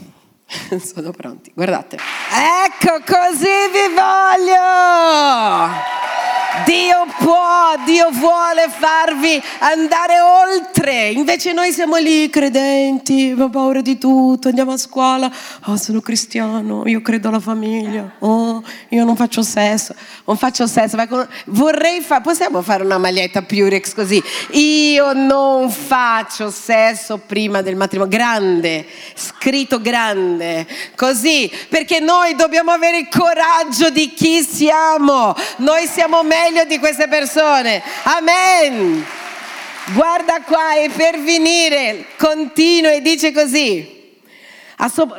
Sono 0.82 1.12
pronti, 1.12 1.52
guardate. 1.54 1.98
Ecco 1.98 3.02
così 3.06 3.70
vi 3.72 3.94
voglio! 3.94 6.17
Dio 6.65 7.06
può, 7.20 7.76
Dio 7.86 8.10
vuole 8.12 8.67
farvi 8.70 9.41
andare 9.60 10.20
oltre. 10.20 11.10
Invece 11.10 11.54
noi 11.54 11.72
siamo 11.72 11.98
lì 11.98 12.30
credenti, 12.30 13.32
abbiamo 13.32 13.50
paura 13.50 13.82
di 13.82 13.98
tutto, 13.98 14.48
andiamo 14.48 14.72
a 14.72 14.78
scuola, 14.78 15.32
oh 15.65 15.76
sono 15.76 16.02
cristiano, 16.02 16.84
io 16.86 17.02
credo 17.02 17.28
alla 17.28 17.39
famiglia, 17.39 18.15
oh 18.20 18.63
io 18.89 19.06
non 19.06 19.15
faccio 19.15 19.43
sesso, 19.43 19.93
non 20.26 20.38
faccio 20.38 20.67
sesso, 20.67 20.98
vorrei 21.46 22.02
fare, 22.02 22.22
possiamo 22.22 22.62
fare 22.62 22.84
una 22.84 22.98
maglietta 22.98 23.41
Purex 23.41 23.93
così, 23.93 24.22
io 24.52 25.13
non 25.13 25.70
faccio 25.70 26.50
sesso 26.50 27.17
prima 27.17 27.62
del 27.62 27.76
matrimonio, 27.76 28.15
grande, 28.15 28.86
scritto 29.15 29.80
grande, 29.82 30.65
così, 30.96 31.52
perché 31.70 32.00
noi 32.00 32.36
dobbiamo 32.36 32.72
avere 32.72 33.00
il 33.00 33.08
coraggio 33.10 33.89
di 33.89 34.13
chi 34.13 34.41
siamo, 34.41 35.36
noi 35.58 35.86
siamo 35.88 36.24
meglio 36.24 36.47
meglio 36.48 36.64
di 36.64 36.80
queste 36.80 37.08
persone. 37.08 37.82
Amen. 38.04 39.06
Guarda 39.94 40.42
qua 40.42 40.76
e 40.76 40.90
per 40.90 41.18
finire 41.20 42.06
continua 42.18 42.92
e 42.92 43.02
dice 43.02 43.32
così. 43.32 43.96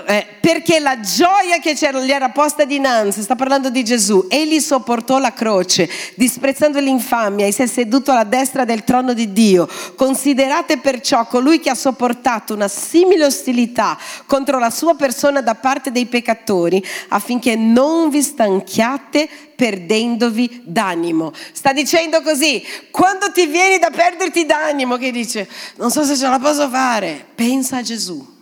Eh, 0.06 0.26
perché 0.40 0.78
la 0.78 1.00
gioia 1.00 1.58
che 1.58 1.74
gli 1.74 2.10
era 2.12 2.30
posta 2.30 2.64
dinanzi, 2.64 3.22
sta 3.22 3.34
parlando 3.34 3.70
di 3.70 3.82
Gesù, 3.82 4.26
egli 4.28 4.60
sopportò 4.60 5.18
la 5.18 5.32
croce, 5.32 5.90
disprezzando 6.14 6.78
l'infamia 6.78 7.44
e 7.44 7.52
si 7.52 7.62
è 7.62 7.66
seduto 7.66 8.12
alla 8.12 8.24
destra 8.24 8.64
del 8.64 8.84
trono 8.84 9.14
di 9.14 9.32
Dio. 9.32 9.68
Considerate 9.96 10.78
perciò 10.78 11.26
colui 11.26 11.58
che 11.58 11.70
ha 11.70 11.74
sopportato 11.74 12.54
una 12.54 12.68
simile 12.68 13.24
ostilità 13.24 13.98
contro 14.26 14.58
la 14.60 14.70
sua 14.70 14.94
persona 14.94 15.40
da 15.40 15.56
parte 15.56 15.90
dei 15.90 16.06
peccatori, 16.06 16.82
affinché 17.08 17.56
non 17.56 18.10
vi 18.10 18.22
stanchiate 18.22 19.28
perdendovi 19.58 20.62
d'animo. 20.64 21.32
Sta 21.50 21.72
dicendo 21.72 22.22
così, 22.22 22.62
quando 22.92 23.32
ti 23.32 23.46
vieni 23.46 23.80
da 23.80 23.90
perderti 23.90 24.46
d'animo, 24.46 24.96
che 24.96 25.10
dice, 25.10 25.48
non 25.78 25.90
so 25.90 26.04
se 26.04 26.16
ce 26.16 26.28
la 26.28 26.38
posso 26.38 26.68
fare, 26.68 27.26
pensa 27.34 27.78
a 27.78 27.82
Gesù. 27.82 28.36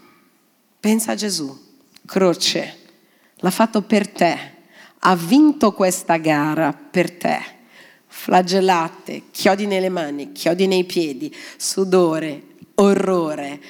Pensa 0.78 1.12
a 1.12 1.14
Gesù, 1.14 1.58
croce, 2.04 2.78
l'ha 3.36 3.50
fatto 3.50 3.80
per 3.80 4.08
te, 4.08 4.38
ha 4.98 5.16
vinto 5.16 5.72
questa 5.72 6.18
gara 6.18 6.74
per 6.74 7.10
te. 7.12 7.40
Flagellate, 8.06 9.22
chiodi 9.30 9.66
nelle 9.66 9.88
mani, 9.88 10.32
chiodi 10.32 10.66
nei 10.66 10.84
piedi, 10.84 11.34
sudore, 11.56 12.42
orrore 12.74 13.60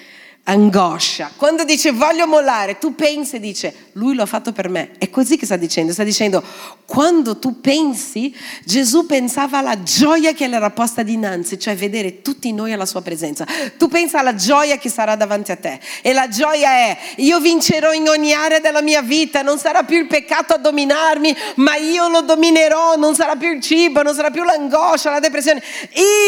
angoscia. 0.48 1.32
Quando 1.36 1.64
dice 1.64 1.90
voglio 1.92 2.26
mollare, 2.26 2.78
tu 2.78 2.94
pensi 2.94 3.36
e 3.36 3.40
dice 3.40 3.74
lui 3.92 4.14
lo 4.14 4.22
ha 4.22 4.26
fatto 4.26 4.52
per 4.52 4.68
me. 4.68 4.92
È 4.98 5.10
così 5.10 5.36
che 5.36 5.44
sta 5.46 5.56
dicendo. 5.56 5.92
Sta 5.92 6.04
dicendo 6.04 6.42
quando 6.84 7.38
tu 7.38 7.60
pensi, 7.60 8.34
Gesù 8.64 9.06
pensava 9.06 9.58
alla 9.58 9.82
gioia 9.82 10.32
che 10.32 10.44
era 10.44 10.70
posta 10.70 11.02
dinanzi, 11.02 11.58
cioè 11.58 11.74
vedere 11.74 12.22
tutti 12.22 12.52
noi 12.52 12.72
alla 12.72 12.86
sua 12.86 13.02
presenza. 13.02 13.46
Tu 13.76 13.88
pensa 13.88 14.20
alla 14.20 14.34
gioia 14.34 14.76
che 14.76 14.88
sarà 14.88 15.16
davanti 15.16 15.50
a 15.50 15.56
te. 15.56 15.80
E 16.02 16.12
la 16.12 16.28
gioia 16.28 16.70
è 16.70 16.98
io 17.16 17.40
vincerò 17.40 17.92
in 17.92 18.08
ogni 18.08 18.32
area 18.32 18.60
della 18.60 18.82
mia 18.82 19.02
vita, 19.02 19.42
non 19.42 19.58
sarà 19.58 19.82
più 19.82 19.98
il 19.98 20.06
peccato 20.06 20.54
a 20.54 20.58
dominarmi, 20.58 21.34
ma 21.56 21.76
io 21.76 22.08
lo 22.08 22.20
dominerò, 22.20 22.96
non 22.96 23.14
sarà 23.14 23.34
più 23.36 23.52
il 23.52 23.60
cibo, 23.60 24.02
non 24.02 24.14
sarà 24.14 24.30
più 24.30 24.44
l'angoscia, 24.44 25.10
la 25.10 25.20
depressione. 25.20 25.62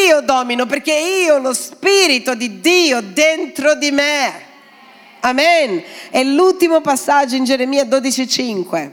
Io 0.09 0.21
domino 0.23 0.67
perché 0.67 0.93
io 0.93 1.35
ho 1.35 1.39
lo 1.39 1.53
spirito 1.53 2.35
di 2.35 2.61
Dio 2.61 3.01
dentro 3.01 3.75
di 3.75 3.91
me 3.91 4.08
Amen. 5.21 5.83
È 6.11 6.23
l'ultimo 6.23 6.81
passaggio 6.81 7.35
in 7.35 7.45
Geremia 7.45 7.85
12:5. 7.85 8.93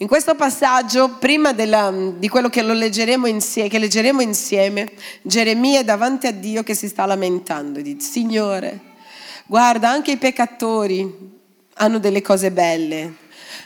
In 0.00 0.06
questo 0.06 0.36
passaggio, 0.36 1.16
prima 1.18 1.52
della, 1.52 1.92
di 1.92 2.28
quello 2.28 2.48
che, 2.48 2.62
leggeremo 2.62 3.26
insieme, 3.26 3.68
che 3.68 3.80
leggeremo 3.80 4.20
insieme, 4.20 4.92
Geremia 5.22 5.80
è 5.80 5.84
davanti 5.84 6.28
a 6.28 6.32
Dio 6.32 6.62
che 6.62 6.74
si 6.74 6.86
sta 6.86 7.04
lamentando. 7.04 7.80
Dice, 7.80 8.06
Signore, 8.06 8.80
guarda, 9.46 9.90
anche 9.90 10.12
i 10.12 10.16
peccatori 10.16 11.36
hanno 11.74 11.98
delle 11.98 12.22
cose 12.22 12.52
belle. 12.52 13.14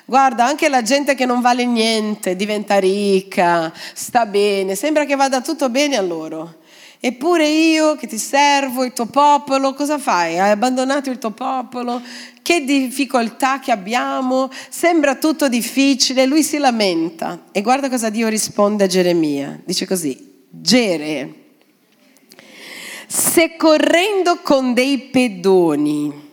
Guarda, 0.07 0.47
anche 0.47 0.71
la 0.71 0.81
gente 0.81 1.15
che 1.15 1.27
non 1.27 1.43
vale 1.43 1.67
niente 1.67 2.35
diventa 2.35 2.79
ricca, 2.79 3.71
sta 3.93 4.25
bene, 4.25 4.75
sembra 4.75 5.05
che 5.05 5.17
vada 5.17 5.43
tutto 5.43 5.69
bene 5.69 5.97
a 5.97 6.03
loro. 6.03 6.61
Eppure 7.05 7.49
io 7.49 7.97
che 7.97 8.07
ti 8.07 8.17
servo, 8.17 8.85
il 8.85 8.93
tuo 8.93 9.07
popolo, 9.07 9.75
cosa 9.75 9.99
fai? 9.99 10.39
Hai 10.39 10.51
abbandonato 10.51 11.11
il 11.11 11.19
tuo 11.19 11.33
popolo? 11.33 12.01
Che 12.41 12.63
difficoltà 12.63 13.59
che 13.59 13.73
abbiamo? 13.73 14.49
Sembra 14.69 15.17
tutto 15.17 15.49
difficile. 15.49 16.27
Lui 16.27 16.45
si 16.45 16.59
lamenta. 16.59 17.47
E 17.51 17.61
guarda 17.61 17.89
cosa 17.89 18.09
Dio 18.09 18.29
risponde 18.29 18.85
a 18.85 18.87
Geremia. 18.87 19.61
Dice 19.65 19.85
così, 19.85 20.45
Gere, 20.49 21.35
se 23.09 23.57
correndo 23.57 24.39
con 24.41 24.73
dei 24.73 24.99
pedoni 24.99 26.31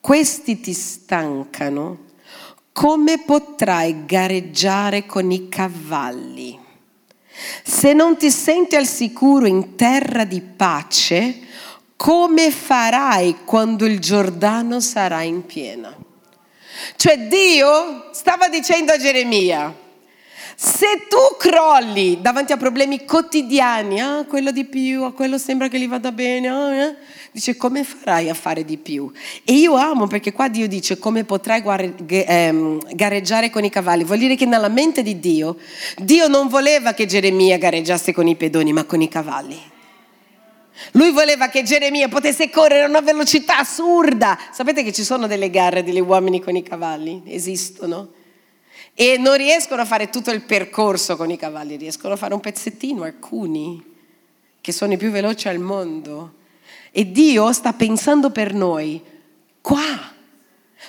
questi 0.00 0.60
ti 0.60 0.72
stancano, 0.72 2.06
come 2.72 3.22
potrai 3.22 4.06
gareggiare 4.06 5.04
con 5.04 5.30
i 5.30 5.50
cavalli? 5.50 6.68
Se 7.62 7.92
non 7.92 8.16
ti 8.16 8.30
senti 8.30 8.76
al 8.76 8.86
sicuro 8.86 9.46
in 9.46 9.76
terra 9.76 10.24
di 10.24 10.40
pace, 10.40 11.40
come 11.96 12.50
farai 12.50 13.38
quando 13.44 13.84
il 13.86 13.98
Giordano 13.98 14.80
sarà 14.80 15.22
in 15.22 15.44
piena? 15.44 15.94
Cioè 16.96 17.26
Dio 17.28 18.10
stava 18.12 18.48
dicendo 18.48 18.92
a 18.92 18.98
Geremia, 18.98 19.74
se 20.62 21.06
tu 21.08 21.38
crolli 21.38 22.20
davanti 22.20 22.52
a 22.52 22.58
problemi 22.58 23.06
quotidiani, 23.06 23.98
ah, 23.98 24.26
quello 24.28 24.50
di 24.50 24.66
più, 24.66 25.04
a 25.04 25.12
quello 25.14 25.38
sembra 25.38 25.68
che 25.68 25.80
gli 25.80 25.88
vada 25.88 26.12
bene, 26.12 26.48
ah, 26.48 26.74
eh, 26.74 26.96
dice 27.32 27.56
come 27.56 27.82
farai 27.82 28.28
a 28.28 28.34
fare 28.34 28.62
di 28.66 28.76
più? 28.76 29.10
E 29.42 29.54
io 29.54 29.74
amo 29.76 30.06
perché 30.06 30.32
qua 30.32 30.50
Dio 30.50 30.68
dice 30.68 30.98
come 30.98 31.24
potrai 31.24 31.62
ehm, 32.06 32.94
gareggiare 32.94 33.48
con 33.48 33.64
i 33.64 33.70
cavalli. 33.70 34.04
Vuol 34.04 34.18
dire 34.18 34.34
che 34.34 34.44
nella 34.44 34.68
mente 34.68 35.02
di 35.02 35.18
Dio, 35.18 35.56
Dio 35.96 36.28
non 36.28 36.48
voleva 36.48 36.92
che 36.92 37.06
Geremia 37.06 37.56
gareggiasse 37.56 38.12
con 38.12 38.28
i 38.28 38.36
pedoni, 38.36 38.74
ma 38.74 38.84
con 38.84 39.00
i 39.00 39.08
cavalli. 39.08 39.58
Lui 40.92 41.10
voleva 41.10 41.48
che 41.48 41.62
Geremia 41.62 42.08
potesse 42.08 42.50
correre 42.50 42.84
a 42.84 42.88
una 42.88 43.00
velocità 43.00 43.60
assurda. 43.60 44.38
Sapete 44.52 44.82
che 44.82 44.92
ci 44.92 45.04
sono 45.04 45.26
delle 45.26 45.48
gare 45.48 45.82
degli 45.82 46.00
uomini 46.00 46.38
con 46.42 46.54
i 46.54 46.62
cavalli? 46.62 47.22
Esistono 47.28 48.18
e 48.94 49.16
non 49.18 49.36
riescono 49.36 49.82
a 49.82 49.84
fare 49.84 50.10
tutto 50.10 50.30
il 50.30 50.42
percorso 50.42 51.16
con 51.16 51.30
i 51.30 51.36
cavalli, 51.36 51.76
riescono 51.76 52.14
a 52.14 52.16
fare 52.16 52.34
un 52.34 52.40
pezzettino, 52.40 53.02
alcuni, 53.02 53.82
che 54.60 54.72
sono 54.72 54.92
i 54.92 54.96
più 54.96 55.10
veloci 55.10 55.48
al 55.48 55.58
mondo. 55.58 56.34
E 56.90 57.10
Dio 57.10 57.52
sta 57.52 57.72
pensando 57.72 58.30
per 58.30 58.52
noi 58.52 59.02
qua, 59.60 60.12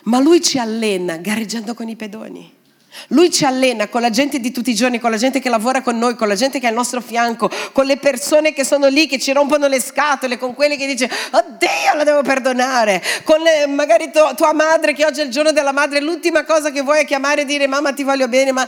ma 0.03 0.19
Lui 0.19 0.41
ci 0.41 0.57
allena 0.57 1.17
gareggiando 1.17 1.73
con 1.73 1.87
i 1.87 1.95
pedoni. 1.95 2.59
Lui 3.07 3.31
ci 3.31 3.45
allena 3.45 3.87
con 3.87 4.01
la 4.01 4.09
gente 4.09 4.39
di 4.39 4.51
tutti 4.51 4.71
i 4.71 4.75
giorni, 4.75 4.99
con 4.99 5.11
la 5.11 5.17
gente 5.17 5.39
che 5.39 5.49
lavora 5.49 5.81
con 5.81 5.97
noi, 5.97 6.15
con 6.15 6.27
la 6.27 6.35
gente 6.35 6.59
che 6.59 6.65
è 6.65 6.69
al 6.69 6.75
nostro 6.75 7.01
fianco, 7.01 7.49
con 7.71 7.85
le 7.85 7.97
persone 7.97 8.53
che 8.53 8.63
sono 8.63 8.87
lì, 8.87 9.07
che 9.07 9.19
ci 9.19 9.31
rompono 9.31 9.67
le 9.67 9.79
scatole, 9.79 10.37
con 10.37 10.53
quelli 10.53 10.77
che 10.77 10.85
dice, 10.85 11.09
oddio, 11.31 11.95
la 11.95 12.03
devo 12.03 12.21
perdonare, 12.21 13.01
con 13.23 13.39
le, 13.41 13.67
magari 13.67 14.11
tua, 14.11 14.33
tua 14.33 14.53
madre 14.53 14.93
che 14.93 15.05
oggi 15.05 15.21
è 15.21 15.23
il 15.23 15.29
giorno 15.29 15.51
della 15.51 15.71
madre, 15.71 16.01
l'ultima 16.01 16.43
cosa 16.43 16.71
che 16.71 16.81
vuoi 16.81 17.01
è 17.01 17.05
chiamare 17.05 17.41
e 17.41 17.45
dire 17.45 17.67
mamma 17.67 17.93
ti 17.93 18.03
voglio 18.03 18.27
bene, 18.27 18.51
ma 18.51 18.67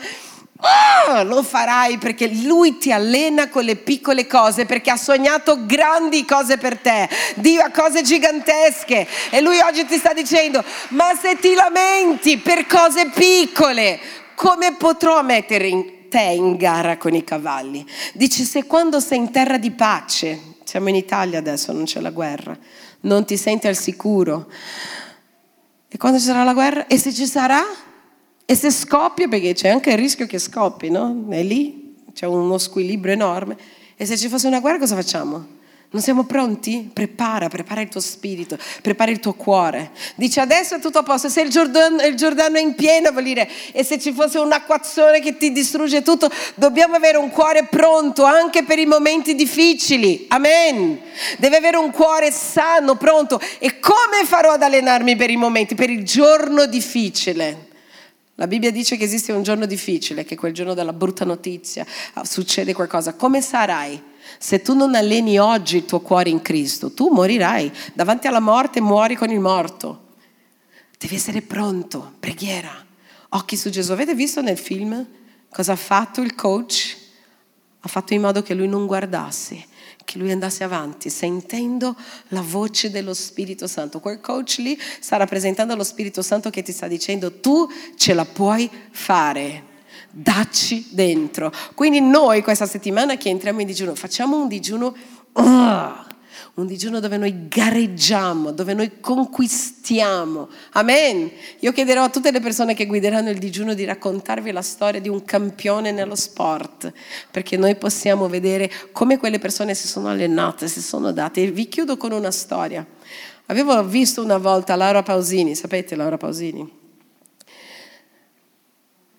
Oh, 0.57 1.23
lo 1.23 1.43
farai 1.43 1.97
perché 1.97 2.27
lui 2.27 2.77
ti 2.77 2.91
allena 2.91 3.49
con 3.49 3.63
le 3.63 3.75
piccole 3.75 4.27
cose, 4.27 4.65
perché 4.65 4.91
ha 4.91 4.97
sognato 4.97 5.65
grandi 5.65 6.23
cose 6.25 6.57
per 6.57 6.77
te. 6.77 7.09
Dio 7.35 7.61
ha 7.61 7.69
cose 7.71 8.01
gigantesche 8.01 9.07
e 9.29 9.41
lui 9.41 9.59
oggi 9.59 9.85
ti 9.85 9.97
sta 9.97 10.13
dicendo, 10.13 10.63
ma 10.89 11.13
se 11.19 11.37
ti 11.37 11.53
lamenti 11.53 12.37
per 12.37 12.65
cose 12.65 13.09
piccole, 13.09 13.99
come 14.35 14.75
potrò 14.75 15.21
mettere 15.23 15.67
in 15.67 16.07
te 16.07 16.21
in 16.21 16.55
gara 16.55 16.97
con 16.97 17.13
i 17.13 17.23
cavalli? 17.23 17.85
Dice, 18.13 18.43
se 18.43 18.65
quando 18.65 18.99
sei 18.99 19.17
in 19.17 19.31
terra 19.31 19.57
di 19.57 19.71
pace, 19.71 20.39
siamo 20.63 20.87
in 20.87 20.95
Italia 20.95 21.39
adesso, 21.39 21.73
non 21.73 21.83
c'è 21.83 21.99
la 21.99 22.11
guerra, 22.11 22.57
non 23.01 23.25
ti 23.25 23.35
senti 23.35 23.67
al 23.67 23.75
sicuro. 23.75 24.49
E 25.89 25.97
quando 25.97 26.19
ci 26.19 26.25
sarà 26.25 26.43
la 26.43 26.53
guerra? 26.53 26.87
E 26.87 26.97
se 26.97 27.13
ci 27.13 27.25
sarà? 27.25 27.61
E 28.45 28.55
se 28.55 28.71
scoppia, 28.71 29.27
perché 29.27 29.53
c'è 29.53 29.69
anche 29.69 29.91
il 29.91 29.97
rischio 29.97 30.27
che 30.27 30.37
scoppi, 30.37 30.89
no? 30.89 31.25
È 31.29 31.41
lì, 31.41 31.95
c'è 32.13 32.25
uno 32.25 32.57
squilibrio 32.57 33.13
enorme. 33.13 33.57
E 33.95 34.05
se 34.05 34.17
ci 34.17 34.27
fosse 34.27 34.47
una 34.47 34.59
guerra 34.59 34.79
cosa 34.79 34.95
facciamo? 34.95 35.61
Non 35.93 36.01
siamo 36.01 36.23
pronti? 36.23 36.89
Prepara, 36.91 37.49
prepara 37.49 37.81
il 37.81 37.87
tuo 37.87 38.01
spirito, 38.01 38.57
prepara 38.81 39.11
il 39.11 39.19
tuo 39.19 39.33
cuore. 39.33 39.91
Dice 40.15 40.39
adesso 40.39 40.73
è 40.73 40.79
tutto 40.79 40.97
a 40.97 41.03
posto, 41.03 41.29
se 41.29 41.41
il 41.41 41.49
Giordano, 41.49 42.01
il 42.01 42.15
Giordano 42.15 42.57
è 42.57 42.61
in 42.61 42.73
piena 42.73 43.11
vuol 43.11 43.25
dire, 43.25 43.47
e 43.71 43.83
se 43.83 43.99
ci 43.99 44.11
fosse 44.11 44.39
un'acquazzone 44.39 45.19
che 45.19 45.37
ti 45.37 45.51
distrugge 45.51 46.01
tutto, 46.01 46.31
dobbiamo 46.55 46.95
avere 46.95 47.17
un 47.17 47.29
cuore 47.29 47.65
pronto 47.65 48.23
anche 48.23 48.63
per 48.63 48.79
i 48.79 48.87
momenti 48.87 49.35
difficili. 49.35 50.25
Amen. 50.29 50.99
Deve 51.37 51.57
avere 51.57 51.77
un 51.77 51.91
cuore 51.91 52.31
sano, 52.31 52.95
pronto. 52.95 53.39
E 53.59 53.77
come 53.79 54.25
farò 54.25 54.53
ad 54.53 54.63
allenarmi 54.63 55.15
per 55.15 55.29
i 55.29 55.37
momenti, 55.37 55.75
per 55.75 55.91
il 55.91 56.03
giorno 56.03 56.65
difficile? 56.65 57.71
La 58.35 58.47
Bibbia 58.47 58.71
dice 58.71 58.97
che 58.97 59.03
esiste 59.03 59.31
un 59.31 59.43
giorno 59.43 59.67
difficile, 59.67 60.25
che 60.25 60.35
quel 60.35 60.53
giorno 60.53 60.73
della 60.73 60.93
brutta 60.93 61.23
notizia, 61.23 61.85
ah, 62.13 62.25
succede 62.25 62.73
qualcosa. 62.73 63.13
Come 63.13 63.41
sarai? 63.41 64.01
Se 64.39 64.61
tu 64.61 64.73
non 64.73 64.95
alleni 64.95 65.37
oggi 65.37 65.77
il 65.77 65.85
tuo 65.85 65.99
cuore 65.99 66.29
in 66.29 66.41
Cristo, 66.41 66.93
tu 66.93 67.09
morirai. 67.09 67.71
Davanti 67.93 68.25
alla 68.25 68.39
morte 68.39 68.81
muori 68.81 69.15
con 69.15 69.29
il 69.29 69.39
morto. 69.39 70.15
Devi 70.97 71.15
essere 71.15 71.41
pronto, 71.41 72.13
preghiera, 72.19 72.73
occhi 73.29 73.55
su 73.55 73.69
Gesù. 73.69 73.91
Avete 73.91 74.15
visto 74.15 74.41
nel 74.41 74.57
film 74.57 75.05
cosa 75.51 75.73
ha 75.73 75.77
fatto 75.77 76.21
il 76.21 76.33
coach? 76.33 76.97
Ha 77.81 77.87
fatto 77.87 78.13
in 78.13 78.21
modo 78.21 78.41
che 78.41 78.53
lui 78.53 78.67
non 78.67 78.87
guardasse, 78.87 79.65
che 80.03 80.17
lui 80.17 80.31
andasse 80.31 80.63
avanti, 80.63 81.09
sentendo 81.09 81.95
la 82.29 82.41
voce 82.41 82.91
dello 82.91 83.13
Spirito 83.13 83.67
Santo. 83.67 83.99
Quel 83.99 84.19
coach 84.19 84.55
lì 84.57 84.79
sta 84.99 85.17
rappresentando 85.17 85.75
lo 85.75 85.83
Spirito 85.83 86.21
Santo 86.21 86.49
che 86.49 86.61
ti 86.61 86.71
sta 86.71 86.87
dicendo 86.87 87.39
tu 87.39 87.67
ce 87.95 88.13
la 88.13 88.25
puoi 88.25 88.69
fare 88.91 89.71
dacci 90.09 90.87
dentro. 90.91 91.51
Quindi 91.73 91.99
noi 91.99 92.43
questa 92.43 92.67
settimana 92.67 93.17
che 93.17 93.29
entriamo 93.29 93.61
in 93.61 93.67
digiuno, 93.67 93.95
facciamo 93.95 94.39
un 94.39 94.47
digiuno, 94.47 94.95
uh, 95.33 95.41
un 96.55 96.67
digiuno 96.67 96.99
dove 96.99 97.17
noi 97.17 97.47
gareggiamo, 97.47 98.51
dove 98.51 98.75
noi 98.75 98.99
conquistiamo. 98.99 100.49
Amen. 100.73 101.31
Io 101.59 101.71
chiederò 101.71 102.03
a 102.03 102.09
tutte 102.09 102.29
le 102.29 102.39
persone 102.41 102.75
che 102.75 102.85
guideranno 102.85 103.31
il 103.31 103.39
digiuno 103.39 103.73
di 103.73 103.85
raccontarvi 103.85 104.51
la 104.51 104.61
storia 104.61 105.01
di 105.01 105.09
un 105.09 105.23
campione 105.25 105.91
nello 105.91 106.15
sport, 106.15 106.93
perché 107.31 107.57
noi 107.57 107.75
possiamo 107.75 108.29
vedere 108.29 108.71
come 108.91 109.17
quelle 109.17 109.39
persone 109.39 109.73
si 109.73 109.87
sono 109.87 110.09
allenate, 110.09 110.67
si 110.67 110.81
sono 110.81 111.11
date. 111.11 111.41
E 111.41 111.51
vi 111.51 111.67
chiudo 111.67 111.97
con 111.97 112.11
una 112.11 112.31
storia. 112.31 112.85
Avevo 113.47 113.83
visto 113.83 114.23
una 114.23 114.37
volta 114.37 114.75
Laura 114.75 115.01
Pausini, 115.01 115.55
sapete 115.55 115.95
Laura 115.95 116.17
Pausini? 116.17 116.81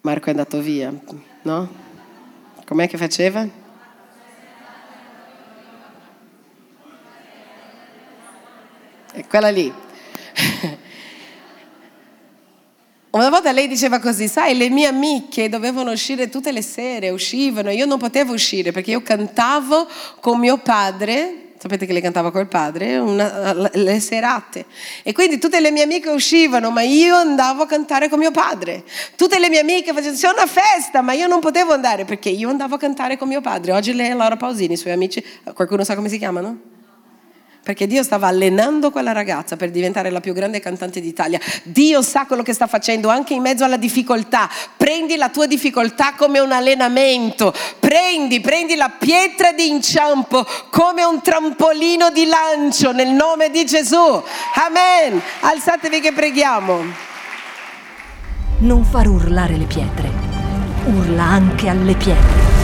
Marco 0.03 0.27
è 0.27 0.31
andato 0.31 0.61
via, 0.61 0.95
no? 1.43 1.69
Com'è 2.65 2.89
che 2.89 2.97
faceva? 2.97 3.64
È 9.15 9.25
quella 9.29 9.49
lì. 9.49 9.73
Una 13.11 13.29
volta 13.29 13.53
lei 13.53 13.69
diceva 13.69 14.01
così, 14.01 14.27
sai, 14.27 14.57
le 14.57 14.69
mie 14.71 14.89
amiche 14.89 15.49
dovevano 15.49 15.93
uscire 15.93 16.29
tutte 16.29 16.51
le 16.51 16.63
sere, 16.63 17.11
uscivano, 17.11 17.71
io 17.71 17.87
non 17.87 17.97
potevo 17.97 18.33
uscire 18.33 18.73
perché 18.73 18.91
io 18.91 19.03
cantavo 19.03 19.87
con 20.19 20.41
mio 20.41 20.59
padre 20.59 21.43
sapete 21.57 21.87
che 21.87 21.93
lei 21.93 22.03
cantava 22.03 22.31
col 22.31 22.49
padre, 22.49 22.99
una, 22.99 23.71
le 23.73 24.01
serate. 24.01 24.67
E 25.03 25.13
quindi 25.13 25.39
tutte 25.39 25.61
le 25.61 25.71
mie 25.71 25.85
amiche 25.85 26.11
uscivano, 26.11 26.71
ma 26.71 26.83
io 26.83 27.15
andavo 27.15 27.63
a 27.63 27.67
cantare 27.67 28.11
con 28.11 28.19
mio 28.19 28.33
padre. 28.33 28.85
Tutte 29.17 29.39
le 29.39 29.49
mie 29.49 29.61
amiche 29.61 29.95
facevano, 29.95 30.19
c'è 30.19 30.29
una 30.29 30.47
festa, 30.47 31.01
ma 31.01 31.15
io 31.15 31.27
non 31.27 31.41
potevo 31.41 31.73
andare 31.73 32.05
perché 32.05 32.29
io 32.29 32.51
andavo 32.51 32.75
a 32.75 32.79
cantare 32.79 33.17
con 33.17 33.29
mio 33.29 33.41
padre. 33.41 33.73
Oggi 33.73 33.95
lei 33.95 34.11
è 34.11 34.15
Laura 34.15 34.37
Pausini, 34.37 34.75
i 34.75 34.77
suoi 34.77 34.93
amici, 34.93 35.25
qualcuno 35.55 35.85
sa 35.85 35.95
come 35.95 36.11
si 36.11 36.19
chiamano? 36.19 36.74
Perché 37.65 37.87
Dio 37.87 38.03
stava 38.03 38.29
allenando 38.29 38.91
quella 38.91 39.13
ragazza 39.13 39.57
per 39.57 39.71
diventare 39.71 40.11
la 40.11 40.21
più 40.21 40.35
grande 40.35 40.61
cantante 40.61 41.01
d'Italia. 41.01 41.41
Dio 41.63 42.03
sa 42.03 42.27
quello 42.27 42.43
che 42.43 42.53
sta 42.53 42.67
facendo 42.67 43.09
anche 43.09 43.33
in 43.33 43.41
mezzo 43.41 43.65
alla 43.65 43.79
difficoltà. 43.79 44.49
Prendi 44.77 45.17
la 45.17 45.31
tua 45.31 45.47
difficoltà 45.47 46.13
come 46.15 46.41
un 46.41 46.53
allenamento, 46.53 47.55
prendi, 47.81 48.41
prendi 48.41 48.75
la 48.77 48.93
pietra 48.97 49.53
di 49.53 49.67
inciampo 49.67 50.47
come 50.71 51.05
un 51.05 51.23
trampolino 51.23 52.11
di 52.11 52.27
lancio 52.27 52.93
nel 52.93 53.09
nome 53.09 53.51
di 53.51 53.65
Gesù. 53.65 53.97
Amen. 54.67 55.21
Alzatevi 55.41 56.01
che 56.01 56.13
preghiamo. 56.13 56.85
Non 58.59 58.85
far 58.85 59.09
urlare 59.09 59.57
le 59.57 59.65
pietre, 59.65 60.11
urla 60.85 61.23
anche 61.23 61.69
alle 61.69 61.95
pietre. 61.95 62.64